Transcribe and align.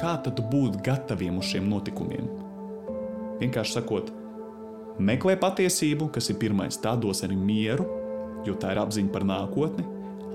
kā 0.00 0.16
tad 0.24 0.40
būt 0.50 0.80
gataviem 0.84 1.38
uz 1.40 1.50
šiem 1.52 1.68
notikumiem? 1.70 2.28
Vienkārši 3.40 3.76
sakot, 3.78 4.10
meklē 5.00 5.36
patiesību, 5.40 6.10
kas 6.14 6.30
ir 6.32 6.38
pirmais, 6.40 6.78
tā 6.80 6.94
dos 7.00 7.22
arī 7.26 7.36
mieru, 7.36 7.86
jo 8.46 8.56
tā 8.60 8.74
ir 8.74 8.80
apziņa 8.82 9.12
par 9.12 9.26
nākotni, 9.28 9.84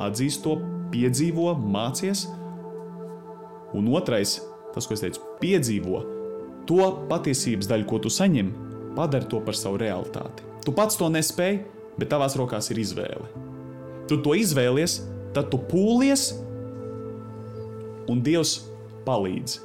atzīst 0.05 0.43
to, 0.45 0.57
piedzīvo, 0.93 1.53
mācies. 1.59 2.25
Un 3.75 3.89
otrais, 3.93 4.37
tas, 4.75 4.85
ko 4.85 4.95
es 4.95 5.03
teicu, 5.03 5.23
piedzīvo 5.41 6.03
to 6.69 6.89
patiesības 7.09 7.69
daļu, 7.69 7.87
ko 7.89 8.01
tu 8.05 8.11
saņem, 8.13 8.51
padara 8.97 9.27
to 9.29 9.41
par 9.45 9.57
savu 9.57 9.79
realitāti. 9.81 10.45
Tu 10.65 10.73
pats 10.73 10.97
to 10.97 11.09
nespēji, 11.13 11.63
bet 11.99 12.09
tavās 12.11 12.37
rokās 12.39 12.71
ir 12.73 12.81
izvēle. 12.81 13.27
Tu 14.09 14.17
to 14.21 14.33
izvēlies, 14.37 14.99
tad 15.35 15.51
tu 15.51 15.59
pūlies, 15.69 16.31
un 18.09 18.21
Dievs 18.25 18.59
palīdz. 19.05 19.61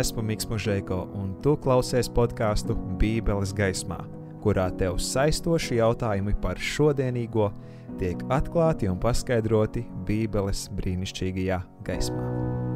Esmu 0.00 0.22
Mikls 0.22 0.46
Mūžēko, 0.48 0.96
un 1.18 1.32
tu 1.44 1.56
klausies 1.60 2.08
podkāstu 2.14 2.76
Bībeles 3.00 3.50
gaismā, 3.56 3.98
kurā 4.40 4.68
tev 4.80 5.00
saistoši 5.02 5.80
jautājumi 5.80 6.36
par 6.40 6.62
šodienīgo 6.62 7.50
tiek 8.00 8.24
atklāti 8.32 8.88
un 8.88 9.02
paskaidroti 9.02 9.84
Bībeles 10.08 10.68
brīnišķīgajā 10.78 11.62
gaismā. 11.90 12.69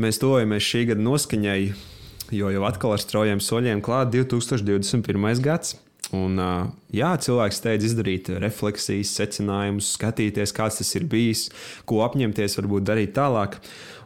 Mēs 0.00 0.16
tojamies 0.16 0.64
šī 0.64 0.86
gada 0.88 1.02
noskaņai, 1.04 1.58
jo 2.32 2.48
jau 2.48 2.62
atkal 2.64 2.94
ar 2.94 3.02
straujiem 3.02 3.40
soļiem 3.44 3.82
klāt 3.84 4.08
2021. 4.14 5.42
gads. 5.44 5.74
Un, 6.16 6.40
jā, 6.90 7.10
cilvēks 7.22 7.60
steidz 7.60 7.84
izdarīt 7.90 8.30
refleksijas, 8.40 9.12
secinājumus, 9.18 9.92
skatīties, 9.98 10.54
kāds 10.56 10.80
tas 10.80 10.94
ir 10.96 11.04
bijis, 11.10 11.44
ko 11.84 12.00
apņemties, 12.06 12.56
varbūt 12.62 12.88
darīt 12.88 13.12
tālāk. 13.18 13.60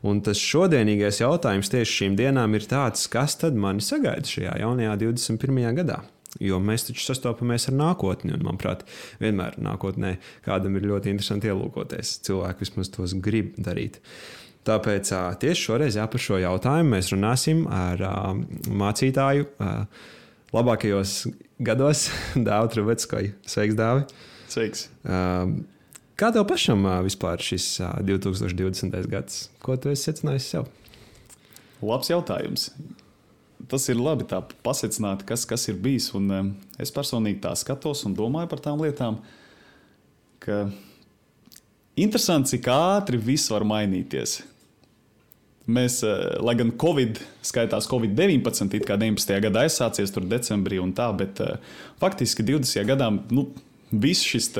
Un 0.04 0.18
tas 0.26 0.42
šodienīgais 0.42 1.22
jautājums 1.22 1.70
tieši 1.72 2.00
šīm 2.00 2.18
dienām 2.18 2.58
ir 2.58 2.66
tāds, 2.68 3.06
kas 3.08 3.38
tad 3.40 3.54
mani 3.54 3.84
sagaida 3.84 4.28
šajā 4.28 4.58
jaunajā 4.64 4.98
21. 5.06 5.64
gadā? 5.78 6.02
Jo 6.42 6.58
mēs 6.58 6.88
taču 6.88 7.06
sastopamies 7.06 7.70
ar 7.70 7.78
nākotni, 7.78 8.34
un, 8.34 8.42
manuprāt, 8.42 8.82
vienmēr 9.22 9.60
nākotnē 9.62 10.16
kādam 10.42 10.74
ir 10.74 10.90
ļoti 10.90 11.14
interesanti 11.14 11.54
ielūkoties. 11.54 12.18
Cilvēki 12.26 12.66
vismaz 12.66 12.90
tos 12.90 13.14
grib 13.22 13.54
darīt. 13.62 14.02
Tāpēc 14.64 15.10
tieši 15.42 15.60
šoreiz 15.60 15.98
jā, 15.98 16.06
par 16.08 16.22
šo 16.24 16.38
jautājumu 16.40 16.94
mēs 16.94 17.10
runāsim 17.12 17.66
ar 17.68 18.00
mācītāju 18.64 19.48
labākajos 20.54 21.18
gados, 21.64 22.08
Dāvidu 22.46 22.78
Trubetskoju. 22.78 23.34
Sveiks, 23.44 23.76
Dāvi! 23.78 24.06
Sveiks! 24.48 24.88
Kā 26.14 26.30
tev 26.30 26.46
pašam 26.46 26.86
vispār 27.02 27.42
šis 27.42 27.66
2020. 28.06 28.94
gads? 29.10 29.48
Ko 29.62 29.74
tu 29.76 29.90
esi 29.90 30.06
secinājis 30.08 30.46
sev? 30.52 30.68
Labs 31.84 32.08
jautājums. 32.12 32.68
Tas 33.68 33.88
ir 33.90 33.98
labi 33.98 34.26
tā 34.28 34.38
pasecināt, 34.64 35.24
kas, 35.26 35.44
kas 35.48 35.66
ir 35.72 35.80
bijis. 35.82 36.12
Un 36.14 36.54
es 36.80 36.92
personīgi 36.94 37.42
tā 37.44 37.54
skatos 37.58 38.04
un 38.06 38.14
domāju 38.16 38.52
par 38.52 38.62
tām 38.62 38.82
lietām, 38.84 39.18
ka 40.44 40.68
interesanti, 41.98 42.54
cik 42.54 42.70
ātri 42.70 43.18
viss 43.18 43.50
var 43.50 43.66
mainīties. 43.66 44.38
Mēs, 45.64 46.02
lai 46.44 46.52
gan 46.60 46.74
Covid 46.76 47.22
skaitās 47.44 47.86
Covid-19, 47.88 48.74
it 48.76 48.84
kā 48.84 48.98
19. 49.00 49.38
gadā 49.46 49.62
aizsācies 49.64 50.10
tur 50.12 50.26
decembrī 50.28 50.76
un 50.82 50.90
tā, 50.92 51.06
bet 51.16 51.40
faktiski 52.02 52.44
20. 52.44 52.82
gadā 52.90 53.08
nu, 53.32 53.46
viss 53.88 54.26
šis 54.28 54.50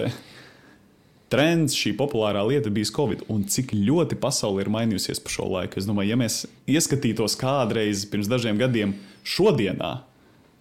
trends, 1.33 1.75
šī 1.77 1.93
populārā 1.99 2.41
lieta 2.49 2.73
bija 2.73 2.89
Covid. 2.97 3.27
Un 3.33 3.45
cik 3.51 3.75
ļoti 3.77 4.17
pasaule 4.21 4.65
ir 4.65 4.71
mainījusies 4.73 5.21
pa 5.21 5.33
šo 5.35 5.49
laiku. 5.51 5.81
Es 5.81 5.89
domāju, 5.89 6.15
ja 6.15 6.19
mēs 6.21 6.39
ieskatītos 6.71 7.37
kādreiz 7.41 8.07
pirms 8.09 8.31
dažiem 8.31 8.61
gadiem 8.61 8.95
šodienā, 9.29 9.93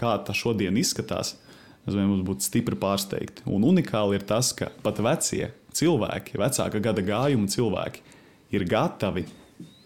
kā 0.02 0.18
tā 0.28 0.36
šodien 0.36 0.76
izskatās, 0.80 1.36
es 1.86 1.94
domāju, 1.94 2.10
mums 2.16 2.26
būtu 2.28 2.48
stipri 2.50 2.80
pārsteigti. 2.80 3.46
Un 3.48 3.64
unikāli 3.70 4.20
ir 4.20 4.28
tas, 4.28 4.52
ka 4.58 4.74
pat 4.84 5.00
vecie 5.04 5.54
cilvēki, 5.78 6.36
vecāka 6.42 6.84
gada 6.84 7.06
gājuma 7.06 7.48
cilvēki, 7.54 8.04
ir 8.54 8.68
gatavi 8.68 9.26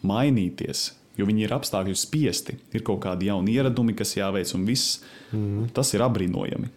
mainīties, 0.05 0.91
jo 1.17 1.27
viņi 1.27 1.47
ir 1.47 1.55
apstākļu 1.57 1.95
spiesti. 1.97 2.57
Ir 2.75 2.85
kaut 2.85 3.01
kādi 3.05 3.29
jauni 3.31 3.55
ieradumi, 3.57 3.95
kas 3.97 4.15
jāveic, 4.17 4.51
un 4.57 4.65
viss 4.67 4.99
mm. 5.31 5.71
tas 5.77 5.93
ir 5.95 6.05
apbrīnojami. 6.05 6.69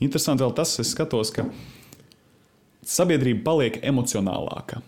Interesanti 0.00 0.44
vēl 0.44 0.54
tas, 0.56 0.74
es 0.80 0.92
skatos, 0.94 1.32
ka 1.34 1.44
sabiedrība 2.86 3.44
paliek 3.50 3.80
emocionālāka, 3.84 4.80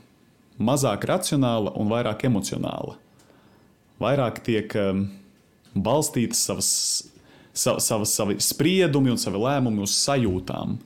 mazāk 0.63 1.05
racionāla 1.09 1.75
un 1.79 1.91
vairāk 1.93 2.25
emocionāla. 2.29 2.97
Vairāk 4.03 4.41
tiek 4.47 4.73
um, 4.81 5.05
balstītas 5.75 6.41
savas, 6.49 6.71
savas, 7.53 7.87
savas, 7.87 8.17
savi 8.17 8.39
spriedumi 8.43 9.13
un 9.13 9.21
savi 9.21 9.41
lēmumi 9.41 9.85
uz 9.85 9.95
sajūtām, 10.01 10.79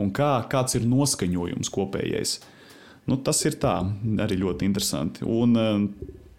un 0.00 0.10
kā, 0.16 0.32
kāds 0.50 0.78
ir 0.78 0.88
noskaņojums 0.88 1.70
kopējais. 1.72 2.38
Nu, 3.04 3.18
tas 3.20 3.42
ir 3.44 3.58
tā, 3.60 3.76
arī 4.24 4.40
ļoti 4.40 4.64
interesanti. 4.64 5.26
Un, 5.28 5.58
um, 5.60 5.88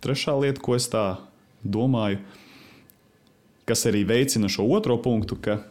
Trešā 0.06 0.36
lieta, 0.38 0.62
ko 0.62 0.76
es 0.78 0.86
tā 0.92 1.18
domāju, 1.66 2.20
kas 3.66 3.88
arī 3.90 4.04
veicina 4.06 4.50
šo 4.52 4.68
otro 4.78 5.00
punktu, 5.02 5.38
ka 5.42 5.64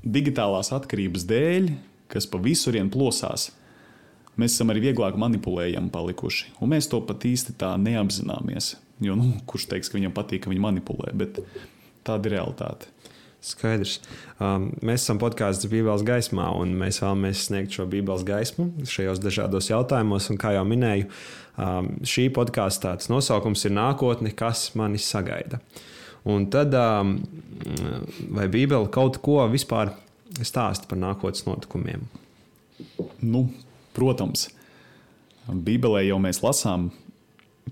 digitālās 0.00 0.72
atkarības 0.72 1.26
dēļ, 1.28 1.68
kas 2.08 2.28
pa 2.30 2.40
visurien 2.40 2.88
plosās, 2.92 3.50
mēs 4.40 4.56
esam 4.56 4.72
arī 4.72 4.86
vieglāk 4.88 5.18
manipulējami 5.20 5.92
palikuši. 5.92 6.54
Un 6.64 6.72
mēs 6.72 6.88
to 6.88 7.02
pat 7.04 7.28
īsti 7.28 7.58
tā 7.60 7.74
neapzināmies. 7.80 8.76
Jo, 9.04 9.16
nu, 9.18 9.34
kurš 9.48 9.68
teiks, 9.68 9.92
ka 9.92 9.98
viņam 9.98 10.14
patīk, 10.16 10.46
ka 10.46 10.52
viņi 10.52 10.64
manipulē, 10.64 11.12
bet 11.12 11.42
tāda 12.06 12.30
ir 12.30 12.38
realitāte. 12.38 12.88
Skaidrs. 13.46 14.00
Um, 14.42 14.70
mēs 14.82 15.04
esam 15.04 15.20
podkāsts 15.22 15.68
Bībeles 15.70 16.02
gaismā, 16.06 16.48
un 16.58 16.74
mēs 16.80 16.98
vēlamies 17.02 17.44
sniegt 17.46 17.76
šo 17.76 17.86
Bībeles 17.90 18.24
gaismu 18.26 18.72
šajos 18.90 19.22
dažādos 19.22 19.70
jautājumos. 19.70 20.26
Un, 20.32 20.40
kā 20.42 20.56
jau 20.56 20.64
minēju, 20.66 21.06
um, 21.62 21.92
šī 22.02 22.26
podkāsta 22.34 22.96
nosaukums 23.12 23.62
ir 23.68 23.76
Nākotne, 23.76 24.34
kas 24.34 24.72
mani 24.78 24.98
sagaida. 25.02 25.60
Un 26.26 26.48
tad, 26.50 26.74
um, 26.74 27.20
vai 28.34 28.48
Bībele 28.50 28.90
kaut 28.90 29.20
ko 29.22 29.38
vispār 29.52 29.94
stāsta 30.42 30.88
par 30.90 30.98
nākotnes 30.98 31.46
notikumiem? 31.46 32.02
Nu, 33.22 33.46
protams, 33.94 34.48
Bībelē 35.46 36.02
jau 36.08 36.18
mēs 36.22 36.42
lasām 36.42 36.90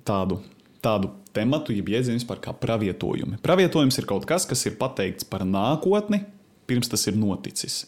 tādu, 0.06 0.38
tādu 0.84 1.10
tematu, 1.34 1.74
jeb 1.74 1.88
jēdzienu 1.90 2.20
vispār 2.20 2.40
kā 2.44 2.54
pravietojumi. 2.56 3.40
Pravietojums 3.44 3.98
ir 4.00 4.08
kaut 4.08 4.26
kas, 4.28 4.46
kas 4.48 4.64
ir 4.68 4.76
pateikts 4.80 5.26
par 5.28 5.46
nākotni, 5.48 6.22
pirms 6.68 6.92
tas 6.92 7.08
ir 7.10 7.18
noticis. 7.18 7.84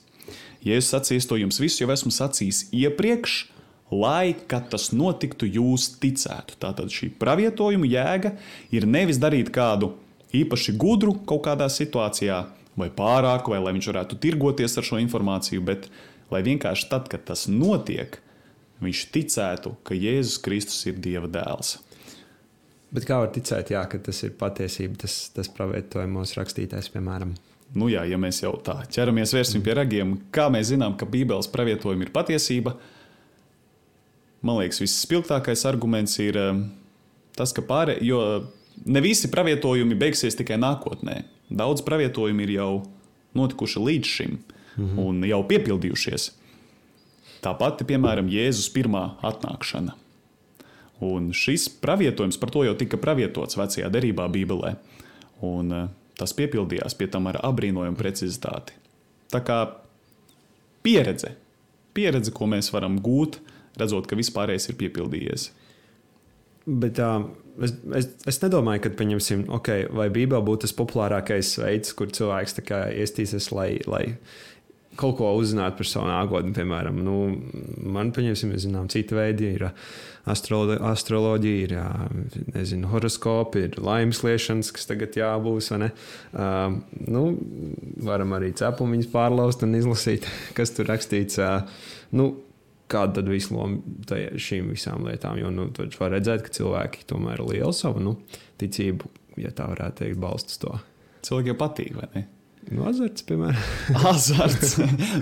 Jēzus 0.67 0.91
sacīs 0.91 1.29
to 1.29 1.39
jums 1.39 1.61
visu, 1.63 1.85
jau 1.85 1.93
esmu 1.95 2.11
sacījis 2.11 2.67
iepriekš, 2.75 3.37
lai, 3.95 4.35
kad 4.51 4.67
tas 4.73 4.91
notiktu, 4.91 5.47
jūs 5.47 5.93
ticētu. 6.03 6.59
Tātad 6.63 6.91
šī 6.91 7.13
pravietojuma 7.21 7.87
jēga 7.87 8.35
ir 8.75 8.89
nevis 8.91 9.21
darīt 9.23 9.53
kādu 9.55 9.93
īpaši 10.35 10.75
gudru 10.81 11.15
kaut 11.29 11.45
kādā 11.47 11.69
situācijā, 11.71 12.43
vai 12.77 12.91
pārāku, 12.93 13.55
vai 13.55 13.63
lai 13.63 13.73
viņš 13.77 13.91
varētu 13.93 14.19
tirgoties 14.21 14.77
ar 14.77 14.87
šo 14.87 15.01
informāciju, 15.01 15.65
bet 15.65 15.89
lai 16.33 16.43
vienkārši 16.45 16.91
tad, 16.91 17.07
kad 17.13 17.25
tas 17.31 17.47
notiek, 17.49 18.19
viņš 18.83 19.05
ticētu, 19.15 19.77
ka 19.87 19.97
Jēzus 19.97 20.41
Kristus 20.45 20.83
ir 20.91 20.99
Dieva 21.01 21.31
dēls. 21.31 21.77
Bet 22.97 23.05
kā 23.05 23.19
var 23.21 23.29
ticēt, 23.29 23.75
jā, 23.75 23.83
ka 23.93 23.99
tas 24.01 24.23
ir 24.25 24.33
patiesība, 24.41 24.97
tas, 25.03 25.15
tas 25.37 25.51
pravietojumos 25.53 26.33
rakstītais, 26.39 26.89
piemēram? 26.95 27.35
Nu 27.77 27.91
jā, 27.93 28.07
ja 28.09 28.17
mēs 28.17 28.39
jau 28.41 28.55
tā 28.65 28.79
ķeramies 28.95 29.35
vērsim 29.37 29.61
pie 29.65 29.75
ragiem, 29.77 30.15
kā 30.33 30.47
mēs 30.53 30.71
zinām, 30.71 30.95
ka 30.97 31.09
Bībeles 31.11 31.51
pravietojumi 31.53 32.07
ir 32.07 32.13
patiesība, 32.15 32.73
man 34.41 34.63
liekas, 34.63 34.81
visspilgtākais 34.81 35.67
arguments 35.69 36.17
ir 36.25 36.39
um, 36.41 36.63
tas, 37.37 37.53
ka 37.53 37.67
pārē, 37.69 37.99
jo 38.07 38.23
ne 38.89 39.05
visi 39.05 39.29
pravietojumi 39.29 39.99
beigsies 40.01 40.39
tikai 40.39 40.57
nākotnē. 40.63 41.19
Daudz 41.53 41.85
pravietojumi 41.85 42.49
ir 42.49 42.55
jau 42.57 42.71
notikuši 43.37 43.85
līdz 43.91 44.15
šim 44.15 44.39
-hmm. 44.39 44.97
un 45.05 45.21
jau 45.29 45.43
piepildījušies. 45.45 46.31
Tāpat, 47.45 47.85
piemēram, 47.85 48.33
Jēzus 48.33 48.73
pirmā 48.73 49.11
atnākšana 49.21 49.99
Un 51.05 51.29
šis 51.37 51.69
pravietojums 51.83 52.39
par 52.41 52.53
to 52.55 52.65
jau 52.65 52.77
tika 52.79 52.97
pravietots 53.01 53.59
vecajā 53.59 53.91
derībā, 53.93 54.29
Bībelē. 54.33 54.77
Un 55.45 55.75
eh, 55.77 55.89
tas 56.17 56.33
piepildījās 56.37 56.97
pie 56.97 57.11
tam 57.13 57.29
ar 57.29 57.41
apbrīnojumu 57.45 57.99
precizitāti. 58.01 58.77
Tā 59.33 59.43
kā 59.45 59.59
pieredze, 60.87 61.35
pieredze, 61.97 62.33
ko 62.33 62.49
mēs 62.49 62.71
varam 62.73 62.97
gūt, 63.03 63.41
redzot, 63.77 64.09
ka 64.09 64.17
vispārējais 64.17 64.71
ir 64.71 64.79
piepildījies. 64.81 65.51
Bet 66.67 66.99
uh, 67.03 67.27
es, 67.63 67.75
es, 67.99 68.09
es 68.33 68.41
nedomāju, 68.43 68.87
ka, 68.87 68.95
pieņemsim, 68.99 69.45
okay, 69.55 69.85
vai 69.93 70.09
Bībelē 70.15 70.41
būtu 70.47 70.65
tas 70.65 70.75
populārākais 70.79 71.53
veids, 71.61 71.93
kur 71.99 72.11
cilvēks 72.15 72.57
iestīsies, 72.65 73.51
lai, 73.55 73.69
lai 73.87 74.05
kaut 74.99 75.17
ko 75.21 75.31
uzzinātu 75.39 75.81
par 75.81 75.89
savu 75.89 76.09
nākotni. 76.11 76.55
Piemēram, 76.57 77.01
nu, 77.05 77.17
man, 77.97 78.13
pieņemsim, 78.17 78.53
mēs 78.53 78.67
zinām, 78.67 78.89
citi 78.93 79.17
veidi 79.17 79.53
ir 79.57 79.67
astro, 80.31 80.63
astroloģija, 80.91 81.67
ir 81.67 82.49
nezinu, 82.55 82.91
horoskopi, 82.93 83.67
ir 83.69 83.79
laimes 83.83 84.23
liešanas, 84.27 84.73
kas 84.75 84.89
tagad 84.91 85.19
jābūs. 85.19 85.71
Uh, 85.77 86.81
nu, 87.07 87.27
varam 88.09 88.35
arī 88.39 88.53
cepumiņus 88.57 89.13
pārlaust 89.13 89.65
un 89.67 89.79
izlasīt, 89.79 90.29
kas 90.59 90.75
tur 90.77 90.91
rakstīts. 90.93 91.41
Uh, 91.43 91.87
nu, 92.17 92.33
kāda 92.93 93.19
tad 93.19 93.31
visu 93.31 93.57
loma 93.57 94.21
šīm 94.39 94.71
visām 94.75 95.07
lietām. 95.09 95.41
Jo 95.41 95.51
nu, 95.55 95.69
tur 95.75 95.91
var 96.01 96.15
redzēt, 96.15 96.45
ka 96.47 96.55
cilvēki 96.55 97.07
tomēr 97.11 97.43
ir 97.43 97.51
liela 97.57 97.75
savu 97.75 98.03
nu, 98.03 98.17
ticību, 98.63 99.11
ja 99.43 99.53
tā 99.55 99.69
varētu 99.73 100.05
teikt, 100.05 100.23
balstus 100.23 100.63
to. 100.63 100.77
Cilvēkiem 101.27 101.59
patīk, 101.59 101.97
vai 101.99 102.11
ne? 102.15 102.27
Nu, 102.73 102.87
azarts, 102.91 103.23
piemēram. 103.29 103.63
azarts. 104.13 104.77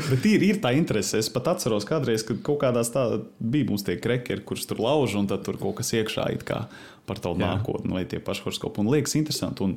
Bet 0.08 0.26
ir, 0.30 0.44
ir 0.46 0.60
tā 0.64 0.72
interese. 0.78 1.20
Es 1.20 1.30
pat 1.32 1.52
atceros, 1.54 1.86
kādreiz, 1.88 2.24
kad 2.26 2.40
kaut 2.46 2.62
kādās 2.64 2.92
tādā 2.94 3.22
bija 3.38 3.68
mums 3.68 3.84
tie 3.86 3.98
krekeri, 4.00 4.44
kurus 4.46 4.68
tur 4.70 4.80
lauž, 4.84 5.18
un 5.20 5.28
tur 5.30 5.60
kaut 5.60 5.78
kas 5.80 5.92
iekšā 5.96 6.28
kā 6.46 6.64
par 7.04 7.20
tavu 7.20 7.36
nākotni, 7.40 7.92
vai 7.92 8.06
tie 8.08 8.22
paši 8.24 8.46
horoskopi. 8.46 8.80
Un 8.80 8.92
liekas 8.94 9.16
interesanti. 9.20 9.66
Un, 9.66 9.76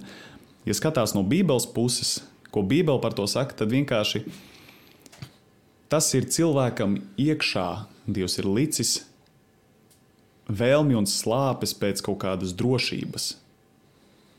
ja 0.67 0.75
skatās 0.77 1.15
no 1.17 1.25
Bībeles 1.27 1.67
puses, 1.75 2.21
ko 2.55 2.63
Bībele 2.63 3.03
par 3.03 3.17
to 3.17 3.27
saka, 3.27 3.57
tad 3.59 3.73
vienkārši 3.75 4.23
Tas 5.87 6.09
ir 6.17 6.27
cilvēkam 6.27 6.97
iekšā. 7.19 7.67
Dievs 8.07 8.37
ir 8.39 8.47
licis 8.47 8.93
vēlmi 10.47 10.95
un 10.99 11.07
slāpes 11.07 11.73
pēc 11.75 12.03
kaut 12.03 12.19
kādas 12.23 12.53
drošības. 12.59 13.29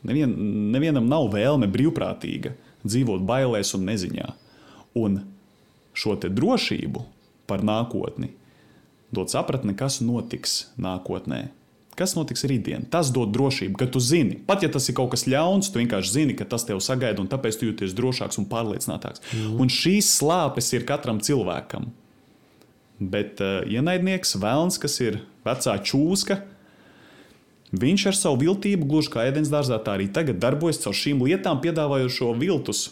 Nevien, 0.09 0.31
nevienam 0.73 1.09
nav 1.09 1.27
vēlme 1.33 1.67
brīvprātīga 1.69 2.53
dzīvot 2.85 3.23
bailēs 3.27 3.73
un 3.77 3.87
neziņā. 3.89 4.33
Un 4.99 5.21
šo 5.93 6.15
drošību 6.19 7.05
par 7.49 7.63
nākotni 7.65 8.33
dod 9.11 9.31
sapratni, 9.31 9.75
kas 9.77 9.99
notiks 10.05 10.67
nākotnē. 10.79 11.49
Kas 11.99 12.13
notiks 12.15 12.45
rītdien? 12.47 12.85
Tas 12.87 13.09
dod 13.11 13.33
drošību, 13.35 13.75
ka 13.79 13.89
tu 13.91 13.99
zini, 13.99 14.37
pat 14.47 14.63
ja 14.63 14.69
tas 14.71 14.85
ir 14.87 14.95
kaut 14.95 15.11
kas 15.11 15.25
ļauns, 15.27 15.71
tu 15.71 15.81
vienkārši 15.81 16.13
zini, 16.13 16.35
ka 16.37 16.47
tas 16.47 16.63
tev 16.67 16.79
sagaida, 16.83 17.19
un 17.19 17.27
tāpēc 17.31 17.57
tu 17.59 17.67
jūties 17.67 17.95
drošāks 17.97 18.39
un 18.39 18.47
pārliecinātāks. 18.51 19.23
Mm. 19.33 19.57
Un 19.59 19.73
šīs 19.73 20.13
slāpes 20.21 20.71
ir 20.77 20.85
katram 20.87 21.19
cilvēkam. 21.25 21.89
Bet 22.99 23.43
uh, 23.43 23.65
ienaidnieks, 23.67 24.37
vēlns, 24.39 24.79
kas 24.79 24.95
ir 25.03 25.19
vecā 25.47 25.75
čūska, 25.83 26.39
viņš 27.71 28.05
ar 28.09 28.17
savu 28.17 28.39
viltību, 28.43 28.87
gluži 28.89 29.11
kā 29.13 29.25
ēdienas 29.29 29.51
dārzā, 29.53 29.79
tā 29.83 29.97
arī 29.97 30.09
tagad 30.13 30.39
darbojas 30.41 30.81
caur 30.83 30.95
šīm 30.97 31.21
lietām, 31.25 31.61
piedāvājot 31.63 32.15
šo 32.15 32.31
viltus 32.39 32.87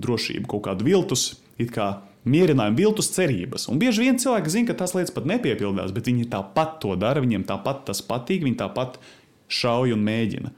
drošību, 0.00 0.46
kaut 0.50 0.64
kādu 0.68 0.86
viltus, 0.86 1.34
it 1.60 1.72
kā 1.74 1.90
mierinājumu, 2.28 2.78
viltus 2.78 3.10
cerības. 3.14 3.66
Un 3.72 3.80
bieži 3.80 4.06
vien 4.06 4.18
cilvēki 4.20 4.52
zina, 4.52 4.68
ka 4.70 4.78
tās 4.82 4.94
lietas 4.96 5.14
pat 5.14 5.28
nepiepildās, 5.28 5.92
bet 5.96 6.08
viņi 6.10 6.28
tāpat 6.32 6.78
to 6.82 6.94
dara, 7.00 7.22
viņiem 7.24 7.46
tāpat 7.48 7.86
tas 7.90 8.02
patīk, 8.04 8.44
viņi 8.46 8.60
tāpat 8.60 8.98
šauj 9.50 9.94
un 9.96 10.04
mēģina. 10.06 10.52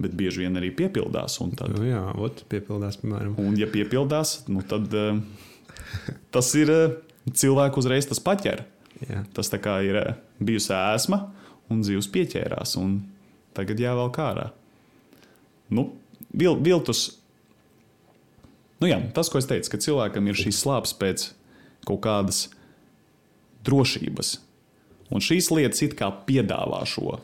Bet 0.00 0.14
bieži 0.16 0.46
vien 0.46 0.56
arī 0.56 0.70
piepildās. 0.72 1.36
Tad, 1.58 1.76
jā, 1.84 2.00
ot, 2.16 2.44
piepildās, 2.50 2.96
piemēram. 3.02 3.34
Un, 3.40 3.56
ja 3.60 3.68
piepildās, 3.70 4.40
nu, 4.48 4.64
tad 4.66 4.88
uh, 4.96 5.20
tas 6.34 6.48
ir 6.56 6.72
uh, 6.72 6.94
cilvēku 7.28 7.82
uzreiz 7.82 8.08
tas 8.08 8.22
paķer. 8.24 8.64
Jā. 9.04 9.24
Tas 9.36 9.52
ir 9.52 10.00
uh, 10.00 10.16
bijusi 10.40 10.72
ēsma, 10.76 11.20
un 11.70 11.84
zivs 11.86 12.10
pieķērās, 12.12 12.76
un 12.80 13.00
tagad 13.56 13.80
jāvelk 13.80 14.18
ārā. 14.22 14.50
Nu, 15.70 15.92
vil, 16.34 16.58
viltus 16.64 17.08
Nu, 18.80 18.88
jā, 18.88 18.96
tas, 19.12 19.28
ko 19.28 19.36
es 19.36 19.48
teicu, 19.48 19.74
ka 19.74 19.80
cilvēkam 19.84 20.30
ir 20.30 20.38
šīs 20.40 20.62
slāpes 20.62 20.94
pēc 20.96 21.26
kaut 21.84 22.00
kādas 22.06 22.46
drošības. 23.68 24.38
Un 25.12 25.20
šīs 25.24 25.50
lietas 25.52 25.82
it 25.84 25.96
kā 25.98 26.08
piedāvā 26.24 26.80
šo 26.88 27.18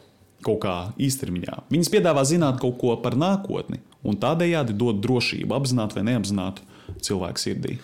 kaut 0.44 0.60
kā 0.66 0.75
īstermiņā. 1.00 1.62
Viņas 1.72 1.90
piedāvā 1.94 2.26
zināt 2.28 2.60
kaut 2.60 2.76
ko 2.82 2.92
par 3.00 3.16
nākotni, 3.16 3.81
un 4.04 4.20
tādējādi 4.20 4.76
dod 4.76 5.00
drošību, 5.00 5.56
apzināti 5.56 5.96
vai 5.96 6.04
neapzināti 6.10 6.66
cilvēku 7.08 7.40
sirdī. 7.40 7.78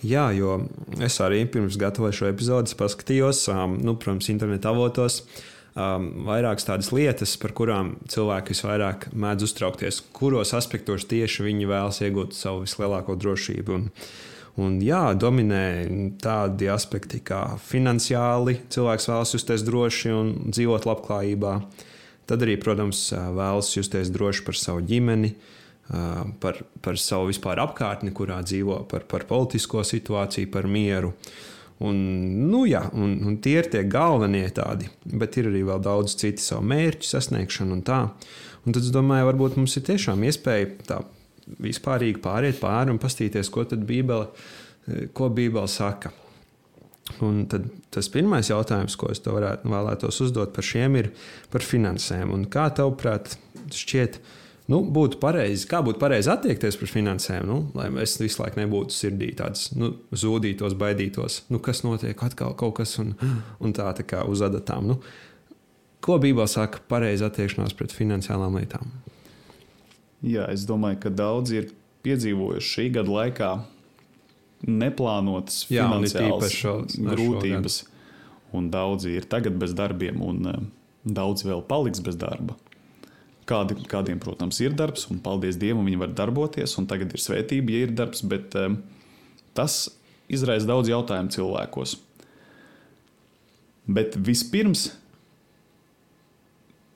Jā, 0.00 0.30
jo 0.32 0.62
es 1.04 1.18
arī 1.20 1.42
pirms 1.52 1.76
gatavoju 1.78 2.16
šo 2.16 2.30
epizodi 2.30 2.78
paskatījos, 2.80 3.44
um, 3.52 3.76
nu, 3.82 3.98
protams, 4.00 4.30
internetu 4.32 4.72
avotos. 4.72 5.20
Uh, 5.20 5.57
um, 5.78 6.08
vairākas 6.26 6.66
tādas 6.66 6.90
lietas, 6.94 7.36
par 7.40 7.54
kurām 7.56 7.94
cilvēki 8.10 8.54
visvairāk 8.54 9.08
mēdz 9.14 9.46
uztraukties, 9.48 10.00
kuros 10.16 10.54
aspektos 10.58 11.06
tieši 11.08 11.46
viņi 11.46 11.68
vēlas 11.70 12.00
iegūt 12.04 12.36
savu 12.36 12.64
vislielāko 12.64 13.16
drošību. 13.18 13.76
Un, 13.78 13.86
un 14.64 14.78
jā, 14.84 15.04
dominē 15.14 15.62
tādi 16.22 16.70
aspekti 16.72 17.22
kā 17.24 17.44
finansiāli, 17.68 18.58
cilvēks 18.74 19.10
vēlas 19.12 19.36
justies 19.38 19.66
droši 19.66 20.14
un 20.14 20.34
dzīvot 20.50 20.88
labklājībā. 20.88 21.54
Tad 22.28 22.44
arī, 22.44 22.58
protams, 22.60 23.06
vēlas 23.14 23.70
justies 23.72 24.10
droši 24.12 24.42
par 24.44 24.58
savu 24.60 24.82
ģimeni, 24.84 25.32
par, 26.42 26.58
par 26.84 26.98
savu 27.00 27.30
vispār 27.30 27.62
apkārtni, 27.62 28.12
kurā 28.12 28.42
dzīvo, 28.44 28.82
par, 28.90 29.06
par 29.08 29.24
politisko 29.30 29.80
situāciju, 29.86 30.50
par 30.52 30.68
mieru. 30.68 31.14
Un, 31.84 31.98
nu, 32.50 32.64
jā, 32.66 32.82
un, 32.98 33.12
un 33.28 33.36
tie 33.42 33.60
ir 33.60 33.68
tie 33.70 33.84
galvenie 33.86 34.48
tādi, 34.54 34.88
bet 35.06 35.36
ir 35.38 35.46
arī 35.52 35.62
vēl 35.68 35.82
daudz 35.84 36.16
citu 36.18 36.42
savu 36.42 36.66
mērķu 36.72 37.06
sasniegšanu 37.06 37.76
un 37.76 37.84
tā. 37.86 38.00
Un 38.66 38.74
tad 38.74 38.82
es 38.82 38.90
domāju, 38.94 39.28
varbūt 39.30 39.58
mums 39.60 39.78
ir 39.78 39.84
tiešām 39.86 40.24
iespēja 40.26 40.72
tā 40.88 41.02
vispārīgi 41.62 42.18
pāriet 42.24 42.58
pāri 42.60 42.92
un 42.92 42.98
paskatīties, 43.00 43.50
ko 43.54 43.62
tad 43.70 43.86
Bībele, 43.88 44.26
ko 45.14 45.30
Bībele 45.30 45.70
saka. 45.70 46.10
Un 47.24 47.44
tad 47.48 47.70
tas 47.94 48.10
pirmais 48.12 48.50
jautājums, 48.50 48.98
ko 48.98 49.12
es 49.14 49.22
varētu, 49.24 49.70
vēlētos 49.70 50.18
uzdot 50.26 50.50
par 50.56 50.66
šiem, 50.66 50.98
ir 50.98 51.12
par 51.52 51.64
finansēm. 51.64 52.34
Un 52.34 52.44
kā 52.52 52.66
tev, 52.76 52.90
prāt, 53.00 53.38
šķiet, 53.72 54.18
uh, 54.18 54.47
nu, 54.72 54.80
būtu 54.94 55.20
pareizi, 55.22 55.66
kā 55.70 55.80
būtu 55.84 56.00
pareizi 56.00 56.30
attiekties 56.32 56.76
pret 56.80 56.92
finansēm, 56.92 57.46
nu, 57.48 57.58
lai 57.78 57.88
es 58.04 58.18
visu 58.20 58.42
laiku 58.42 58.60
nebūtu 58.60 58.94
sirdī 58.94 59.30
tāds 59.38 59.70
nu, 59.78 59.94
zudītos, 60.12 60.76
baidītos, 60.78 61.42
nu, 61.52 61.60
kas 61.64 61.82
notiek, 61.86 62.18
atkal 62.24 62.54
kaut 62.58 62.76
kas 62.80 62.98
un, 63.02 63.14
un 63.64 63.74
tā, 63.76 63.88
tā 63.96 64.06
kā 64.08 64.24
uz 64.28 64.44
adatām. 64.44 64.92
Nu, 64.92 64.98
ko 66.04 66.18
Bībelē 66.22 66.48
saka 66.50 66.82
pareizi 66.90 67.26
attiekšanās 67.26 67.76
pret 67.78 67.96
finansiālām 67.96 68.60
lietām? 68.60 68.92
Jā, 70.26 70.48
es 70.52 70.66
domāju, 70.68 71.00
ka 71.04 71.14
daudzi 71.14 71.60
ir 71.62 71.68
piedzīvojuši 72.06 72.72
šī 72.74 72.88
gada 72.98 73.14
laikā 73.14 73.50
neplānotas 74.66 75.62
Jā, 75.70 75.86
finansiālas 75.86 76.96
grūtības, 76.98 77.82
un 78.56 78.70
daudzi 78.72 79.14
ir 79.18 79.28
tagad 79.30 79.58
bez 79.60 79.74
darbiem, 79.78 80.18
un 80.24 80.48
uh, 80.50 80.64
daudz 81.06 81.44
vēl 81.46 81.62
paliks 81.68 82.02
bez 82.04 82.18
darba. 82.18 82.56
Kādi, 83.48 83.78
kādiem, 83.88 84.18
protams, 84.20 84.58
ir 84.60 84.74
darbs, 84.76 85.06
un 85.08 85.22
paldies 85.24 85.56
Dievam, 85.56 85.86
viņi 85.88 86.02
var 86.02 86.12
darboties, 86.12 86.74
un 86.80 86.88
tagad 86.90 87.14
ir 87.16 87.22
svētība, 87.22 87.72
ja 87.72 87.86
ir 87.86 87.94
darbs, 87.96 88.20
bet 88.28 88.52
um, 88.60 88.76
tas 89.56 89.86
izraisa 90.28 90.68
daudz 90.68 90.90
jautājumu 90.92 91.32
cilvēkos. 91.32 91.96
Bet 93.88 94.18
vispirms, 94.20 94.90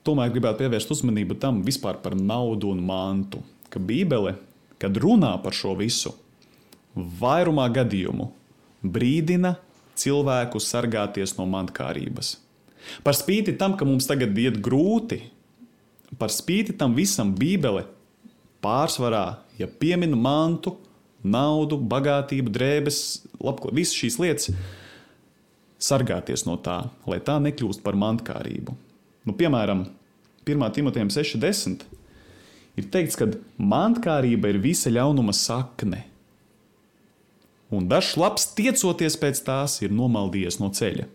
tomēr 0.04 0.35
gribētu 0.35 0.66
pievērst 0.66 0.92
uzmanību 0.92 1.38
tam 1.40 1.62
vispār 1.64 2.02
par 2.04 2.18
naudu 2.18 2.75
un 2.75 2.85
mantu. 2.85 3.40
Ka 3.73 3.80
Bībele, 3.80 4.37
kad 4.76 4.99
runā 5.00 5.32
par 5.40 5.56
šo 5.56 5.73
visu, 5.78 6.12
vairumā 6.92 7.71
gadījumu 7.73 8.28
brīdina 8.85 9.56
cilvēku 9.97 10.61
sargāties 10.61 11.38
no 11.38 11.47
mantkārības. 11.49 12.37
Par 13.06 13.16
spīti 13.16 13.54
tam, 13.56 13.76
ka 13.78 13.87
mums 13.88 14.09
tagad 14.11 14.37
iet 14.37 14.59
grūti, 14.61 15.23
Par 16.21 16.33
spīti 16.33 16.75
tam 16.78 16.97
visam 16.97 17.33
Bībele 17.37 17.87
pārsvarā, 18.62 19.42
ja 19.59 19.66
piemina 19.66 20.19
mantu, 20.19 20.76
naudu, 21.23 21.78
bagātību, 21.78 22.52
drēbes, 22.52 23.00
labklājību, 23.40 23.78
visas 23.78 23.99
šīs 23.99 24.19
lietas, 24.23 24.50
sargāties 25.83 26.47
no 26.47 26.59
tā, 26.62 26.85
lai 27.09 27.19
tā 27.25 27.38
nekļūst 27.42 27.83
par 27.83 27.99
mantkārību. 27.99 28.75
Nu, 29.26 29.35
piemēram, 29.38 29.87
1. 30.47 30.69
Timotejam 30.75 31.11
6.10 31.14 31.85
ir 32.78 32.88
teikts, 32.90 33.19
ka 33.19 33.28
mantkārība 33.59 34.50
ir 34.50 34.61
visa 34.62 34.90
ļaunuma 34.90 35.35
sakne. 35.37 36.04
Un 37.73 37.87
dažs 37.88 38.16
labs 38.21 38.50
tiecoties 38.57 39.16
pēc 39.16 39.40
tās 39.47 39.78
ir 39.81 39.95
nomaldījies 39.97 40.59
no 40.61 40.69
ceļa. 40.75 41.07